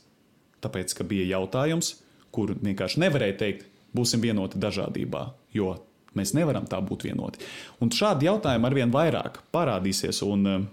Tāpēc, 0.64 0.94
ka 0.96 1.08
bija 1.08 1.26
jautājums, 1.34 1.96
kur 2.34 2.54
vienkārši 2.54 3.02
nevarēja 3.04 3.40
teikt, 3.42 3.66
būsim 3.94 4.22
vienoti 4.22 4.62
dažādībā, 4.62 5.26
jo 5.54 5.74
mēs 6.18 6.36
nevaram 6.38 6.70
tā 6.70 6.80
būt 6.82 7.08
vienoti. 7.10 7.42
Un 7.82 7.92
šādi 7.94 8.30
jautājumi 8.30 8.70
arvien 8.70 8.94
vairāk 8.94 9.42
parādīsies, 9.54 10.22
un 10.26 10.50
uh, 10.50 10.64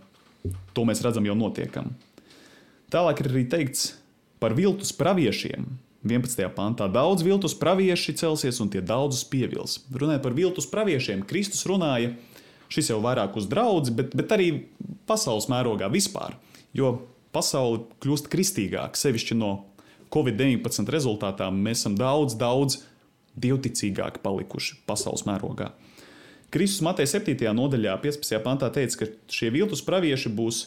to 0.77 0.85
mēs 0.89 1.03
redzam 1.05 1.27
jau 1.29 1.37
notiekam. 1.37 1.95
Tālāk 2.93 3.23
ir 3.23 3.31
arī 3.33 3.45
teikts 3.49 3.95
par 4.43 4.57
viltus 4.57 4.93
praviešiem. 4.97 5.69
11. 6.07 6.49
pantā 6.57 6.89
daudz 6.89 7.25
viltus 7.27 7.53
pravieši 7.61 8.15
celsies 8.17 8.61
un 8.63 8.71
tie 8.73 8.81
daudzus 8.81 9.27
pievils. 9.29 9.83
Runājot 9.93 10.25
par 10.25 10.37
viltus 10.37 10.69
praviešiem, 10.71 11.27
Kristus 11.29 11.67
runāja 11.69 12.15
šis 12.73 12.93
jau 12.93 13.01
vairāk 13.05 13.37
uz 13.37 13.49
draugu, 13.51 13.93
bet, 13.99 14.15
bet 14.17 14.33
arī 14.33 14.51
pasaules 15.11 15.51
mērogā 15.51 15.91
vispār. 15.93 16.39
Jo 16.73 17.03
pasaule 17.35 17.85
kļūst 18.03 18.31
kristīgāka, 18.33 18.97
sevišķi 18.97 19.37
no 19.37 19.53
Covid-19 20.15 20.91
rezultātā 20.91 21.51
mēs 21.55 21.83
esam 21.83 21.99
daudz, 21.99 22.35
daudz 22.39 22.81
dievticīgāki 23.41 24.23
palikuši 24.25 24.81
pasaules 24.89 25.27
mērogā. 25.29 25.71
Kristus 26.51 26.83
Mateja 26.83 27.13
7. 27.13 27.37
nodaļā, 27.55 27.95
15. 28.03 28.41
pantā 28.43 28.73
teica, 28.75 29.05
ka 29.05 29.11
šie 29.31 29.53
viltus 29.55 29.85
pravieši 29.87 30.33
būs 30.35 30.65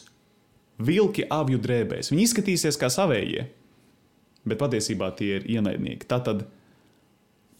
vilki 0.80 1.26
avju 1.28 1.60
drēbēs. 1.60 2.08
Viņi 2.12 2.24
izskatīsies 2.24 2.80
kā 2.80 2.88
savējie, 2.92 3.44
bet 4.48 4.60
patiesībā 4.60 5.10
tie 5.18 5.38
ir 5.38 5.48
ienaidnieki. 5.56 6.08
Tā 6.08 6.20
tad 6.24 6.44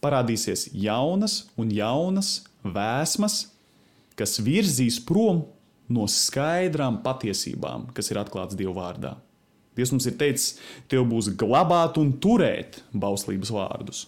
parādīsies 0.04 0.68
jaunas 0.76 1.44
un 1.60 1.72
jaunas 1.72 2.44
vēsmas, 2.64 3.48
kas 4.18 4.38
virzīs 4.44 5.00
prom 5.04 5.44
no 5.92 6.06
skaidrām 6.08 7.00
patiesībām, 7.04 7.90
kas 7.96 8.10
ir 8.12 8.20
atklātas 8.20 8.56
Dieva 8.58 8.76
vārdā. 8.78 9.14
Dievs 9.74 9.90
mums 9.90 10.06
ir 10.06 10.14
teicis, 10.20 10.54
tev 10.88 11.06
būs 11.10 11.32
glabāt 11.38 11.98
un 11.98 12.12
turēt 12.22 12.78
bauslības 12.94 13.50
vārdus. 13.54 14.04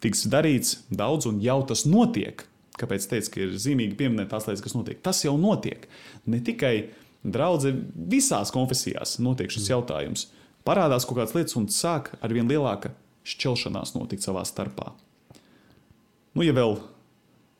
Tiks 0.00 0.24
darīts 0.32 0.78
daudz, 0.92 1.28
un 1.28 1.40
jau 1.44 1.60
tas 1.68 1.84
notiek. 1.88 2.42
Kāpēc 2.80 3.06
teicu, 3.08 3.30
ka 3.30 3.42
ir 3.44 3.54
zīmīgi 3.60 3.96
pieminēt 3.98 4.32
tās 4.32 4.48
lietas, 4.48 4.64
kas 4.64 4.74
notiek? 4.74 4.98
Tas 5.04 5.22
jau 5.24 5.36
notiek. 5.38 5.86
Ne 6.26 6.40
tikai 6.44 6.74
Draudzē 7.24 7.70
visās 8.12 8.50
konfesijās 8.52 9.16
notiek 9.24 9.52
šis 9.52 9.70
jautājums. 9.70 10.26
Parādās 10.64 11.04
kaut 11.04 11.18
kādas 11.18 11.34
lietas, 11.36 11.56
un 11.60 11.68
sāk 11.68 12.14
ar 12.24 12.32
vien 12.32 12.48
lielāka 12.48 12.94
šķelšanās 13.28 13.94
notikt 13.96 14.24
savā 14.24 14.44
starpā. 14.48 14.92
Nu, 16.34 16.42
ja 16.44 16.54
vēl 16.56 16.78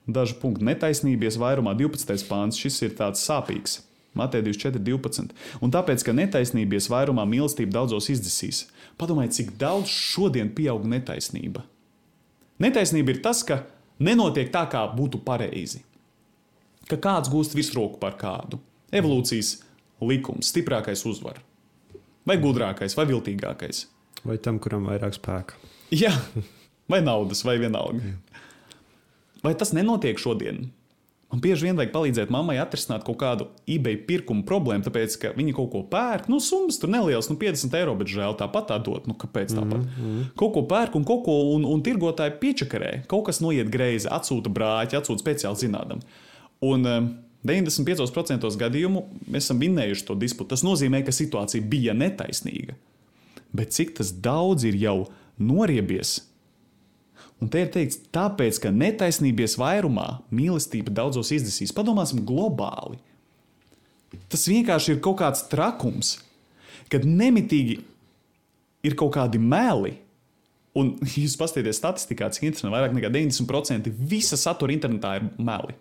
daži 0.09 0.37
punkti 0.41 0.65
netaisnības 0.65 1.37
vairumā, 1.41 1.75
12. 1.77 2.25
pāns, 2.29 2.59
šis 2.61 2.81
ir 2.87 2.97
tāds 2.99 3.23
sāpīgs. 3.25 3.83
Matei 4.15 4.45
24, 4.47 4.81
12. 4.87 5.33
Un 5.65 5.73
tāpēc, 5.75 6.05
ka 6.07 6.15
netaisnības 6.15 6.87
vairumā 6.93 7.25
mīlestība 7.29 7.81
daudzos 7.81 8.09
izdzisīs, 8.13 8.65
padomājiet, 9.01 9.35
cik 9.37 9.55
daudz 9.59 9.91
šodien 9.91 10.53
pieaug 10.55 10.87
netaisnība. 10.87 11.65
Netaisnība 12.63 13.17
ir 13.17 13.23
tas, 13.25 13.43
ka 13.47 13.65
nenotiek 13.99 14.53
tā, 14.55 14.65
kā 14.71 14.85
būtu 14.95 15.21
pareizi. 15.27 15.83
Ka 16.87 17.01
kāds 17.01 17.33
gūst 17.33 17.57
virsroku 17.59 17.99
par 17.99 18.17
kādu, 18.21 18.61
Evolūcijas 18.95 19.57
likums, 20.05 20.53
stiprākais 20.53 21.03
uzvar. 21.11 21.41
Vai 22.25 22.39
gudrākais, 22.41 22.97
vai 22.97 23.05
viltīgākais. 23.11 23.85
Vai 24.25 24.39
tam, 24.41 24.59
kuram 24.63 24.87
vairāk 24.89 25.19
spēka. 25.19 25.59
Jā, 25.93 26.13
vai 26.91 27.03
naudas, 27.05 27.45
vai 27.45 27.59
vienalga. 27.61 28.15
Vai 29.45 29.53
tas 29.61 29.75
nenotiek 29.77 30.19
šodien? 30.21 30.71
Man 31.35 31.41
bieži 31.43 31.67
vien 31.67 31.75
vajag 31.75 31.91
palīdzēt 31.91 32.31
mammai 32.31 32.55
atrisināt 32.63 33.03
kaut 33.03 33.17
kādu 33.19 33.49
eBay 33.67 33.97
pirkumu 34.07 34.45
problēmu, 34.47 34.85
tāpēc, 34.87 35.17
ka 35.19 35.33
viņi 35.35 35.57
kaut 35.57 35.73
ko 35.73 35.81
pērk. 35.91 36.29
Nu, 36.31 36.39
summas 36.39 36.79
tur 36.79 36.93
nelielas, 36.95 37.27
nu, 37.27 37.35
50 37.41 37.75
eiro, 37.75 37.97
bet 37.99 38.13
žēl 38.13 38.37
tāpat 38.39 38.69
tā 38.71 38.77
dot. 38.87 39.09
Nu, 39.11 39.17
kāpēc 39.19 39.51
tāpat? 39.51 39.81
Mm 39.83 39.89
-hmm. 39.97 40.29
Kaut 40.39 40.55
ko 40.55 40.63
pērk 40.71 40.95
un 40.95 41.05
kaut 41.05 41.25
ko, 41.27 41.35
un, 41.57 41.65
un 41.65 41.83
tirgotāji 41.83 42.39
piečakarē. 42.39 43.07
Kaut 43.11 43.27
kas 43.27 43.41
noiet 43.41 43.69
greizi, 43.69 44.09
atsūta 44.09 44.49
brāķi, 44.49 45.01
atsūta 45.01 45.25
speciāli 45.25 45.59
zinādam. 45.65 46.01
Un, 46.61 46.87
um, 46.87 47.11
95% 47.45 48.49
gadījumu 48.61 49.05
mēs 49.29 49.47
esam 49.47 49.61
vinnējuši 49.61 50.07
to 50.09 50.17
disputu. 50.17 50.55
Tas 50.55 50.65
nozīmē, 50.65 51.03
ka 51.05 51.13
situācija 51.13 51.65
bija 51.69 51.95
netaisnīga. 51.97 52.77
Bet 53.55 53.75
cik 53.77 53.99
tas 53.99 54.11
daudz 54.25 54.65
ir 54.67 54.79
jau 54.81 54.97
noriebies? 55.39 56.23
Un 57.43 57.51
te 57.53 57.61
ir 57.61 57.69
teikts, 57.75 57.99
tāpēc, 58.15 58.61
ka 58.63 58.73
netaisnības 58.73 59.59
vairumā 59.61 60.07
mīlestība 60.33 60.95
daudzos 60.95 61.35
izdzisīs. 61.35 61.75
Padomāsim 61.77 62.23
globāli. 62.25 62.97
Tas 64.33 64.47
vienkārši 64.49 64.95
ir 64.95 65.03
kaut 65.05 65.19
kāds 65.21 65.45
trakums, 65.51 66.17
kad 66.89 67.05
nemitīgi 67.05 67.81
ir 68.87 68.97
kaut 68.97 69.13
kādi 69.19 69.41
meli. 69.43 69.99
Un, 70.75 70.95
ja 71.05 71.19
jūs 71.27 71.37
paskatāties 71.39 71.77
statistikā, 71.83 72.33
cik 72.33 72.49
interesanti, 72.49 72.73
vairāk 72.73 72.97
nekā 72.97 73.13
90% 73.13 73.93
visa 74.09 74.39
satura 74.41 74.73
internetā 74.73 75.19
ir 75.21 75.29
meli 75.37 75.77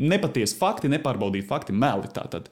nepatiesi 0.00 0.56
fakti, 0.58 0.90
nepārbaudīti 0.92 1.48
fakti, 1.48 1.76
meli. 1.76 2.10
Tātad. 2.14 2.48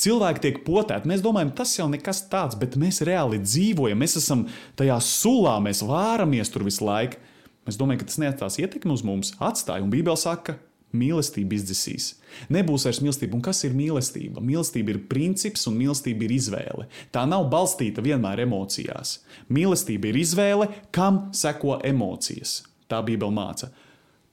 Cilvēki 0.00 0.42
tiek 0.44 0.60
potēti. 0.66 1.08
Mēs 1.10 1.24
domājam, 1.24 1.54
tas 1.56 1.72
jau 1.78 1.88
nekas 1.90 2.22
tāds, 2.32 2.56
bet 2.58 2.76
mēs 2.80 3.02
reāli 3.06 3.40
dzīvojam, 3.42 3.98
mēs 4.00 4.18
esam 4.20 4.46
tajā 4.78 4.98
sulā, 5.04 5.56
mēs 5.64 5.82
vāramies 5.86 6.52
tur 6.52 6.66
visu 6.66 6.86
laiku. 6.86 7.20
Mēs 7.66 7.78
domājam, 7.80 8.02
ka 8.02 8.08
tas 8.10 8.20
neatstās 8.22 8.60
ietekmi 8.62 8.94
uz 8.94 9.02
mums, 9.06 9.32
atstāja. 9.42 9.82
Un 9.82 9.90
Bībele 9.90 10.18
saka, 10.20 10.54
mīlestība 10.96 11.56
izdzisīs. 11.56 12.12
Nebūs 12.52 12.86
vairs 12.86 13.00
mīlestība. 13.02 13.36
Un 13.38 13.44
kas 13.44 13.62
ir 13.66 13.74
mīlestība? 13.76 14.42
Mīlestība 14.44 14.94
ir 14.94 15.02
princips 15.10 15.66
un 15.70 15.76
mīlestība 15.80 16.26
ir 16.26 16.36
izvēle. 16.36 16.86
Tā 17.14 17.24
nav 17.28 17.48
balstīta 17.52 18.04
vienmēr 18.04 18.44
emocijās. 18.46 19.18
Mīlestība 19.52 20.10
ir 20.12 20.20
izvēle, 20.22 20.70
kam 20.94 21.26
seko 21.36 21.80
emocijas. 21.86 22.60
Tā 22.90 23.02
Bībele 23.06 23.34
māca. 23.34 23.72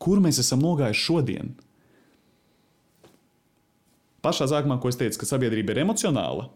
Kur 0.03 0.21
mēs 0.23 0.41
esam 0.43 0.61
nogājuši 0.63 1.07
šodien? 1.07 1.53
Pašā 4.23 4.47
sākumā, 4.51 4.79
ko 4.81 4.91
es 4.91 4.97
teicu, 4.99 5.19
ka 5.21 5.29
sabiedrība 5.29 5.75
ir 5.75 5.83
emocionāla. 5.83 6.47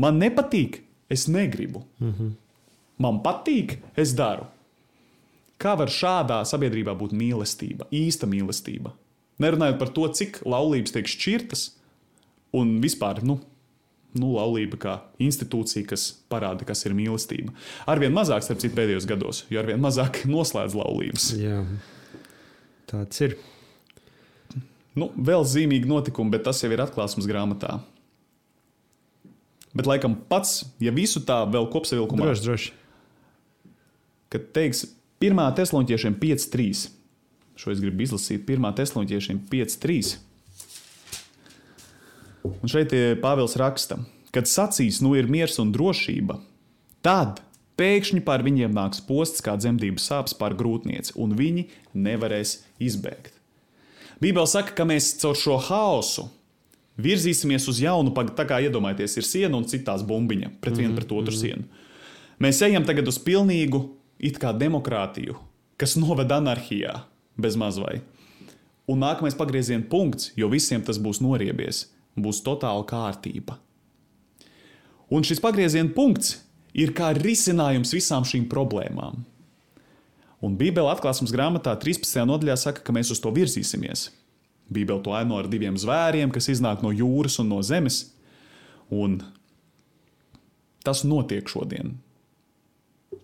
Man 0.00 0.18
nepatīk, 0.18 0.80
es 1.10 1.28
negribu. 1.28 1.84
Mm 2.00 2.12
-hmm. 2.12 2.32
Man 2.98 3.20
patīk, 3.22 3.78
es 3.96 4.14
daru. 4.14 4.46
Kā 5.58 5.76
var 5.78 5.88
šādā 5.88 6.44
sabiedrībā 6.44 6.94
būt 6.98 7.12
mīlestība, 7.12 7.86
īsta 7.92 8.26
mīlestība? 8.26 8.92
Nerunājot 9.38 9.78
par 9.78 9.88
to, 9.88 10.08
cik 10.08 10.42
laulības 10.46 10.92
tiek 10.92 11.06
šķirtas 11.06 11.70
un 12.52 12.80
vispār, 12.82 13.22
nu, 13.26 13.40
nu 14.14 14.34
laulība 14.36 14.78
kā 14.78 14.94
institūcija, 15.18 15.86
kas 15.90 16.06
parāda, 16.30 16.66
kas 16.68 16.84
ir 16.86 16.94
mīlestība. 16.94 17.54
Arvien 17.90 18.14
mazāk, 18.14 18.46
starp 18.46 18.62
citu, 18.62 18.76
pēdējos 18.78 19.08
gados, 19.10 19.44
jo 19.50 19.62
arvien 19.62 19.82
mazāk 19.82 20.22
noslēdz 20.34 20.76
laulības. 20.78 21.32
Jā, 21.40 21.64
tāds 22.90 23.26
ir. 23.26 23.38
Nu, 24.98 25.10
vēl 25.16 25.42
zīmīgi 25.48 25.90
notikumi, 25.90 26.30
bet 26.36 26.44
tas 26.46 26.62
jau 26.62 26.70
ir 26.70 26.82
atklāsmes 26.84 27.26
grāmatā. 27.26 27.80
Bet, 29.74 29.88
laikam, 29.90 30.14
pats, 30.30 30.62
ja 30.78 30.92
visu 30.94 31.24
tā 31.26 31.40
vēl 31.50 31.66
kopsavilkumā, 31.72 32.28
droši, 32.28 32.44
droši. 32.46 32.74
kad 34.30 34.52
teiks 34.54 34.84
1. 35.18 35.40
tesloniķiešiem 35.58 36.14
5.3. 36.20 36.84
Šo 37.58 37.72
es 37.74 37.82
gribu 37.82 38.06
izlasīt 38.06 38.46
1. 38.46 38.70
tesloniķiešiem 38.78 39.42
5.3. 39.50 40.14
Un 42.44 42.70
šeit 42.70 42.94
Pāvils 43.22 43.56
raksta, 43.58 43.98
kad 44.34 44.50
sacīs, 44.50 45.00
nu 45.02 45.14
ir 45.18 45.26
miers 45.30 45.58
un 45.62 45.70
drošība, 45.74 46.38
tad 47.02 47.40
pēkšņi 47.80 48.22
pār 48.26 48.44
viņiem 48.46 48.74
nāks 48.74 49.02
posts 49.06 49.42
kā 49.42 49.56
dzemdības 49.58 50.06
sāpes 50.10 50.36
pār 50.38 50.54
grūtnieci, 50.58 51.16
un 51.18 51.34
viņi 51.38 51.66
nevarēs 51.94 52.60
izbēgt. 52.78 53.40
Bībele 54.24 54.48
saka, 54.48 54.72
ka 54.72 54.86
mēs 54.88 55.12
caur 55.20 55.36
šo 55.36 55.58
haosu 55.68 56.28
virzīsimies 57.00 57.66
uz 57.68 57.80
jaunu, 57.82 58.12
tā 58.14 58.46
kā 58.48 58.60
iedomājieties, 58.64 59.18
ir 59.18 59.26
siena 59.26 59.58
un 59.58 59.66
citās 59.68 60.04
bumbiņa 60.06 60.54
pret 60.60 60.76
vienu 60.76 60.88
mm 60.88 60.92
-hmm. 60.92 60.96
pret 60.96 61.12
otru 61.12 61.32
mm 61.32 61.36
-hmm. 61.36 61.40
sienu. 61.40 61.64
Mēs 62.40 62.62
ejam 62.66 62.84
tagad 62.84 63.08
uz 63.08 63.18
pilnīgu 63.18 63.88
it 64.18 64.38
kā 64.38 64.52
demokrātiju, 64.58 65.34
kas 65.76 65.96
noved 65.96 66.32
anarhijā 66.32 67.00
bez 67.36 67.56
mazvai. 67.56 68.00
Un 68.86 69.00
nākamais 69.00 69.36
pagrieziena 69.36 69.84
punkts, 69.90 70.32
jo 70.36 70.48
visiem 70.48 70.82
tas 70.82 70.98
būs 70.98 71.20
noriebies, 71.20 71.86
būs 72.16 72.42
totāla 72.44 72.84
kārtība. 72.84 73.56
Un 75.10 75.22
šis 75.22 75.40
pagrieziena 75.40 75.92
punkts 75.94 76.40
ir 76.74 76.92
kā 76.92 77.12
risinājums 77.12 77.94
visām 77.94 78.24
šīm 78.24 78.48
problēmām. 78.48 79.24
Un 80.44 80.58
Bībele 80.60 80.90
atklāsmes 80.92 81.32
grāmatā 81.32 81.72
13. 81.80 82.26
nodaļā 82.28 82.56
saka, 82.60 82.82
ka 82.84 82.92
mēs 82.92 83.12
uz 83.14 83.20
to 83.22 83.32
virzīsimies. 83.32 84.10
Bībele 84.72 85.00
to 85.04 85.14
aino 85.16 85.38
ar 85.40 85.48
diviem 85.48 85.76
zvēriem, 85.80 86.32
kas 86.34 86.50
iznāk 86.52 86.82
no 86.84 86.92
jūras 86.92 87.38
un 87.40 87.48
no 87.52 87.60
zemes. 87.64 88.02
Un 88.92 89.20
tas 90.84 91.04
notiek 91.08 91.48
šodien. 91.48 91.94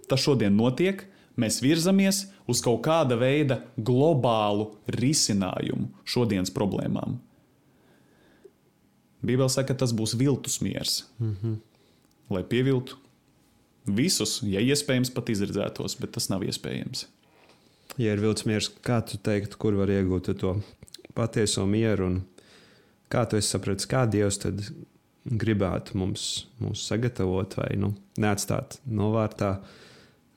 Tas 0.09 0.22
šodien 0.24 0.56
notiek. 0.56 1.04
Mēs 1.40 1.61
virzamies 1.64 2.24
uz 2.50 2.61
kaut 2.64 2.83
kāda 2.85 3.16
veida 3.16 3.61
globālu 3.76 4.72
risinājumu 4.92 5.88
šodienas 6.04 6.52
problēmām. 6.52 7.16
Bībele 9.24 9.48
saka, 9.52 9.72
ka 9.72 9.85
tas 9.85 9.92
būs 9.96 10.16
viltus 10.20 10.61
miers. 10.64 11.04
Mm 11.20 11.37
-hmm. 11.37 11.56
Lai 12.30 12.42
pieviltu 12.44 12.96
visus, 13.86 14.38
ja 14.46 14.60
iespējams, 14.62 15.12
pat 15.14 15.32
izredzētos, 15.32 15.96
bet 16.00 16.14
tas 16.16 16.28
nav 16.32 16.44
iespējams. 16.46 17.06
Ja 18.00 18.14
ir 18.14 18.22
viltus 18.22 18.46
miers, 18.48 18.70
kā 18.84 19.00
tu 19.06 19.18
teiktu, 19.18 19.58
kur 19.60 19.76
var 19.78 19.90
iegūt 19.92 20.30
to 20.40 20.54
patieso 21.16 21.66
mieru 21.68 22.06
un 22.06 22.20
kā 23.10 23.26
tu 23.28 23.40
saprati, 23.42 23.88
kā 23.90 24.04
Dievs 24.10 24.38
tad 24.44 24.62
gribētu 25.24 25.98
mums, 26.00 26.46
mums 26.62 26.84
sagatavot 26.86 27.58
vai 27.58 27.74
nu, 27.80 27.92
neatstāt 28.20 28.78
novārtā. 28.88 29.56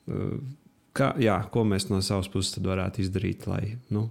Uh, 0.04 0.36
kā, 0.96 1.12
jā, 1.22 1.38
ko 1.52 1.64
mēs 1.68 1.88
no 1.90 2.00
savas 2.04 2.28
puses 2.32 2.58
varētu 2.62 3.04
izdarīt, 3.04 3.46
lai, 3.50 3.76
nu, 3.94 4.08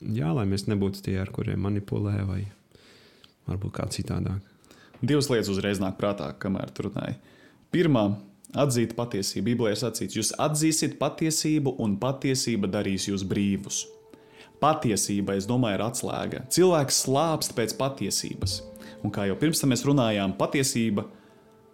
jā, 0.00 0.30
lai 0.36 0.46
mēs 0.48 0.66
nebūtu 0.70 1.04
tie, 1.06 1.18
ar 1.22 1.32
kuriem 1.34 1.62
manipulē, 1.66 2.18
vai 2.28 2.42
varbūt 3.46 3.76
kā 3.76 3.88
citādāk. 3.92 4.54
Divas 5.04 5.28
lietas 5.30 5.52
uzreiz 5.52 5.80
nāk 5.82 5.98
prātā, 6.00 6.30
kamēr 6.40 6.72
tur 6.74 6.90
runāja. 6.90 7.18
Pirmā, 7.74 8.08
atzīt 8.54 8.94
patiesību. 8.98 9.44
Bībelē 9.50 9.74
ir 9.74 9.80
sacīts, 9.80 10.16
jūs 10.18 10.32
atzīsiet 10.38 10.96
patiesību, 11.00 11.76
un 11.82 11.96
patiesība 12.00 12.70
darīs 12.70 13.08
jūs 13.10 13.26
brīvus. 13.26 13.84
Patiesība, 14.62 15.36
es 15.36 15.48
domāju, 15.48 15.76
ir 15.76 15.84
atslēga. 15.84 16.46
Cilvēks 16.52 17.02
slāpst 17.04 17.52
pēc 17.56 17.76
patiesības. 17.76 18.60
Un 19.04 19.12
kā 19.12 19.26
jau 19.28 19.36
pirms 19.40 19.60
tam 19.60 19.74
mēs 19.74 19.84
runājām, 19.84 20.36
patiesība 20.38 21.04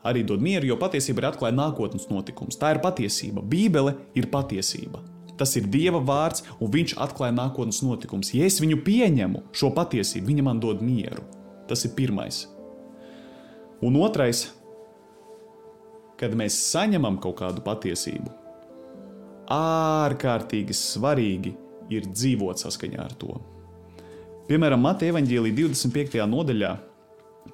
arī 0.06 0.24
dod 0.26 0.42
mieru, 0.42 0.72
jo 0.72 0.78
patiesība 0.80 1.22
ir 1.22 1.28
atklāja 1.30 1.54
nākotnes 1.54 2.08
notikums. 2.10 2.58
Tā 2.58 2.74
ir 2.74 2.82
patiesība. 2.82 3.44
Bībele 3.44 3.94
ir 4.18 4.26
patiesība. 4.32 5.02
Tas 5.38 5.54
ir 5.56 5.68
Dieva 5.70 6.02
vārds, 6.02 6.44
un 6.60 6.70
Viņš 6.70 6.96
atklāja 7.00 7.34
nākotnes 7.34 7.80
notikumus. 7.82 8.32
Ja 8.34 8.46
es 8.46 8.60
viņu 8.62 8.82
pieņemu, 8.84 9.46
šo 9.54 9.72
patiesību, 9.74 10.28
viņa 10.28 10.48
man 10.48 10.60
dod 10.62 10.82
mieru. 10.84 11.24
Tas 11.70 11.86
ir 11.86 11.94
pirmais. 11.96 12.44
Un 13.82 13.96
otrais, 13.98 14.50
kad 16.22 16.36
mēs 16.38 16.56
saņemam 16.70 17.18
kaut 17.22 17.40
kādu 17.42 17.64
patiesību, 17.66 18.30
ārkārtīgi 19.52 20.76
svarīgi 20.76 21.56
ir 21.92 22.06
dzīvot 22.08 22.62
saskaņā 22.62 23.02
ar 23.02 23.18
to. 23.18 23.34
Piemēram, 24.48 24.80
Mateja 24.82 25.12
Evanģēlī 25.12 25.52
25. 25.58 26.22
nodaļā 26.30 26.72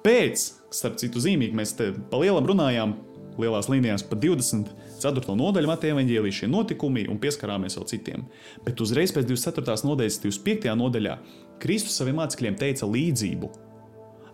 Pēc, 0.03 0.43
starp 0.71 0.99
citu, 1.01 1.19
zīmīgi 1.19 1.57
mēs 1.57 1.73
te 1.75 1.89
pa 2.11 2.19
lielam 2.21 2.45
runājām, 2.47 2.93
lielās 3.39 3.69
līnijās 3.71 4.03
pa 4.07 4.17
24. 4.19 5.35
nodaļu 5.39 5.69
Mateja 5.69 5.95
evaņģēlī 5.95 6.31
šie 6.35 6.49
notikumi 6.51 7.05
un 7.11 7.19
pieskarāmies 7.19 7.75
vēl 7.79 7.87
citiem. 7.89 8.27
Bet 8.65 8.83
uzreiz 8.83 9.13
pēc 9.15 9.27
24. 9.27 9.79
nodaļas, 9.89 10.19
25. 10.23 10.69
nodaļā, 10.79 11.17
Kristus 11.63 11.97
saviem 11.99 12.19
mācekļiem 12.21 12.59
teica 12.59 12.87
līdzību. 12.87 13.51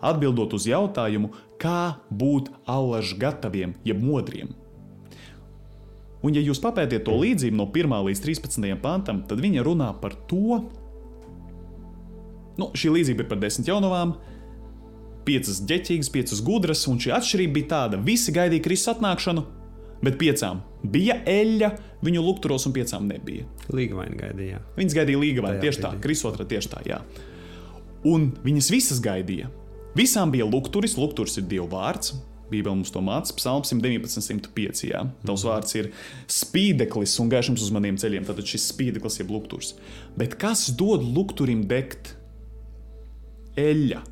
Atbildot 0.06 0.54
uz 0.54 0.68
jautājumu, 0.70 1.32
kā 1.60 1.98
būt 2.10 2.52
allaž 2.70 3.16
gataviem, 3.18 3.74
jeb 3.86 4.02
modriem. 4.04 4.54
Un, 6.24 6.34
ja 6.34 6.42
jūs 6.42 6.58
papētiet 6.62 7.04
to 7.06 7.14
līdzību 7.20 7.58
no 7.58 7.66
1 7.70 7.92
līdz 8.08 8.22
13 8.24 8.80
pantam, 8.82 9.22
tad 9.28 9.42
viņa 9.42 9.64
runā 9.66 9.92
par 10.00 10.16
to, 10.30 10.62
nu, 12.58 12.70
šī 12.74 12.94
līdzība 12.96 13.24
ir 13.24 13.28
par 13.30 13.40
desmit 13.42 13.68
jaunavām, 13.70 14.16
piecas 15.26 15.60
ģeķīgas, 15.68 16.10
piecas 16.14 16.40
gudras, 16.46 16.86
un 16.90 16.98
šī 17.02 17.12
atšķirība 17.18 17.54
bija 17.58 17.70
tāda: 17.74 18.00
visi 18.02 18.34
gaidīja 18.34 18.64
Kristus 18.64 18.94
atnākšanu, 18.94 19.44
bet 20.06 20.18
piecām 20.20 20.62
bija 20.86 21.18
eļļa 21.30 21.70
viņu 22.06 22.24
lukturos, 22.24 22.66
un 22.68 22.74
piecām 22.76 23.06
nebija. 23.10 23.46
Līgavaini 23.74 24.18
gaidīja. 24.20 24.62
Viņas 24.78 24.98
gaidīja 24.98 25.22
līgavaini, 25.22 25.62
tieši 25.62 25.84
tā, 25.84 25.92
Kristus 26.02 26.30
otrā 26.32 26.46
tieši 26.48 26.72
tā, 26.72 26.82
jā. 26.86 27.00
Un 28.06 28.30
viņas 28.44 28.70
visas 28.70 29.02
gaidīja. 29.02 29.50
Visām 29.96 30.32
bija 30.34 30.46
lukturis, 30.48 30.96
lukturis 31.00 31.38
ir 31.40 31.46
Dieva 31.48 31.68
vārds. 31.72 32.16
Bībeli 32.50 32.78
mums 32.78 32.92
to 32.94 33.00
māca, 33.02 33.32
Psalms 33.34 33.72
119, 33.72 34.22
105. 34.22 34.82
Jā. 34.86 35.02
Tavs 35.26 35.42
mm. 35.42 35.48
vārds 35.48 35.78
ir 35.80 35.88
spīdeklis 36.30 37.16
un 37.22 37.30
gaišums 37.32 37.64
uz 37.64 37.72
maniem 37.74 37.96
ceļiem. 37.98 38.26
Tad 38.28 38.42
šis 38.46 38.68
spīdeklis 38.74 39.18
ir 39.22 39.32
lukturs. 39.32 39.72
Bet 40.18 40.36
kas 40.38 40.68
dod 40.78 41.02
lukturim 41.02 41.64
degt? 41.70 42.14
Eļļa. 43.58 44.02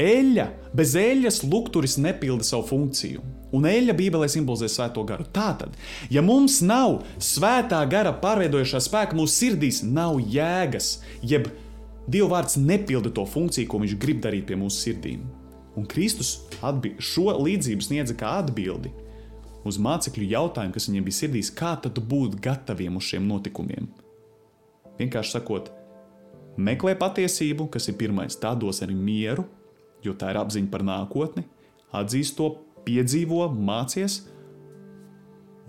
Eļļa, 0.00 0.46
bez 0.76 0.94
eļļas 0.98 1.40
lukturis 1.50 1.96
nepilda 1.98 2.46
savu 2.46 2.68
funkciju. 2.68 3.24
Un 3.58 3.66
eļļa 3.66 3.96
Bībelē 3.98 4.28
simbolizē 4.30 4.68
svēto 4.70 5.02
garu. 5.06 5.26
Tātad, 5.34 5.74
ja 6.14 6.22
mums 6.22 6.60
nav 6.62 7.00
svētā 7.18 7.80
gara 7.90 8.12
pārveidojošā 8.22 8.78
spēka 8.86 9.18
mūsu 9.18 9.34
sirdīs, 9.34 9.82
nav 9.82 10.20
jēgas, 10.22 11.00
jeb 11.26 11.50
Dieva 12.10 12.32
vārds 12.34 12.56
nepilda 12.58 13.12
to 13.14 13.22
funkciju, 13.28 13.68
ko 13.70 13.78
viņš 13.82 13.94
grib 14.02 14.22
darīt 14.24 14.48
pie 14.48 14.58
mūsu 14.58 14.88
sirdīm. 14.88 15.22
Un 15.78 15.86
Kristus 15.86 16.40
šo 16.98 17.30
līdzību 17.38 17.86
sniedza 17.86 18.16
kā 18.18 18.40
atbildi 18.40 18.90
uz 19.66 19.78
mācekļu 19.78 20.26
jautājumu, 20.32 20.74
kas 20.74 20.88
viņiem 20.88 21.06
bija 21.06 21.18
sirdīs, 21.20 21.52
kā 21.54 21.76
tad 21.82 22.00
būt 22.10 22.38
gataviem 22.42 22.96
uz 22.98 23.06
šiem 23.10 23.28
notikumiem. 23.28 23.86
Vienkārši 24.98 25.36
sakot, 25.36 25.70
meklē 26.58 26.96
patiesību, 26.98 27.68
kas 27.72 27.88
ir 27.92 27.98
pirmais, 28.00 28.36
tā 28.40 28.54
dos 28.58 28.82
arī 28.84 28.96
mieru, 28.96 29.46
jo 30.04 30.16
tā 30.16 30.32
ir 30.32 30.40
apziņa 30.40 30.70
par 30.72 30.84
nākotni, 30.86 31.46
atzīst 31.94 32.36
to, 32.40 32.50
piedzīvo, 32.86 33.44
mācies. 33.52 34.22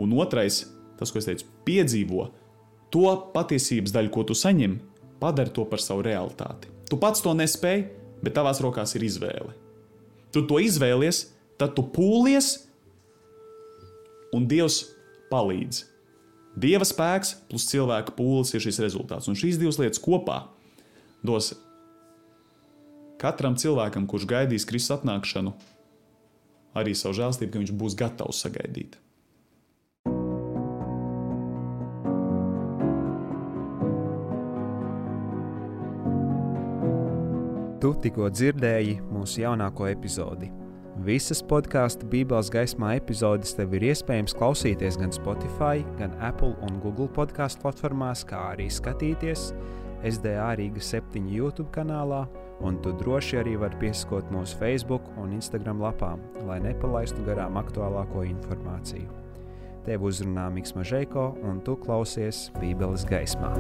Un 0.02 0.16
otrais, 0.18 0.64
tas, 0.98 1.12
ko 1.12 1.20
es 1.20 1.28
teicu, 1.28 1.48
piedzīvo 1.68 2.30
to 2.92 3.12
patiesības 3.36 3.94
daļu, 3.94 4.12
ko 4.16 4.26
tu 4.32 4.38
saņem, 4.38 4.80
padari 5.22 5.54
to 5.54 5.66
par 5.70 5.82
savu 5.84 6.04
realitāti. 6.06 6.70
Tu 6.90 6.98
pats 7.00 7.24
to 7.24 7.34
nespēji, 7.38 7.88
bet 8.26 8.36
tavās 8.36 8.62
rokās 8.64 8.96
ir 8.98 9.06
izvēle. 9.08 9.54
Tu 10.34 10.44
to 10.48 10.60
izvēlies, 10.64 11.26
tad 11.60 11.76
tu 11.78 11.86
pūlies, 11.94 12.54
un 14.36 14.48
Dievs 14.48 14.84
palīdz. 15.32 15.86
Dieva 16.62 16.84
spēks 16.88 17.36
plus 17.48 17.68
cilvēka 17.70 18.16
pūles 18.18 18.52
ir 18.56 18.64
šis 18.64 18.82
rezultāts. 18.84 19.30
Un 19.32 19.38
šīs 19.40 19.60
divas 19.60 19.80
lietas 19.80 20.02
kopā 20.04 20.42
dos 21.24 21.54
katram 23.22 23.56
cilvēkam, 23.60 24.08
kurš 24.10 24.26
gaidīs 24.28 24.66
Kristus 24.68 24.98
atnākšanu, 24.98 25.54
arī 26.76 26.96
savu 26.98 27.16
žēlstību, 27.20 27.54
ka 27.54 27.62
viņš 27.62 27.74
būs 27.78 27.96
gatavs 28.00 28.42
sagaidīt. 28.44 28.98
Tikko 38.02 38.30
dzirdēji 38.34 38.98
mūsu 39.12 39.44
jaunāko 39.44 39.88
epizodi. 39.92 40.52
Visas 41.06 41.40
podkāstu 41.48 42.06
Bībeles 42.12 42.50
gaismā 42.52 42.98
epizodes 43.00 43.56
tev 43.56 43.78
ir 43.78 43.88
iespējams 43.94 44.36
klausīties 44.38 45.00
gan 45.00 45.14
Spotify, 45.16 45.86
gan 45.98 46.14
Apple 46.20 46.52
un 46.68 46.82
Google 46.84 47.08
podkāstu 47.16 47.64
platformās, 47.64 48.26
kā 48.28 48.52
arī 48.52 48.68
skatīties 48.70 49.52
SDA 50.04 50.52
Rīga 50.60 50.84
7 50.84 51.30
YouTube 51.32 51.72
kanālā 51.74 52.26
un 52.66 52.78
tu 52.84 52.94
droši 52.98 53.40
arī 53.42 53.56
vari 53.62 53.80
pieskot 53.82 54.30
mūsu 54.34 54.60
Facebook 54.60 55.08
un 55.22 55.34
Instagram 55.38 55.82
lapām, 55.82 56.22
lai 56.50 56.60
nepalaistu 56.62 57.24
garām 57.26 57.58
aktuālāko 57.62 58.26
informāciju. 58.28 59.10
Tev 59.88 60.06
uzrunā 60.06 60.46
Mikls 60.54 60.76
Mažēko, 60.78 61.32
un 61.48 61.64
tu 61.66 61.78
klausies 61.82 62.50
Bībeles 62.62 63.08
gaismā. 63.10 63.56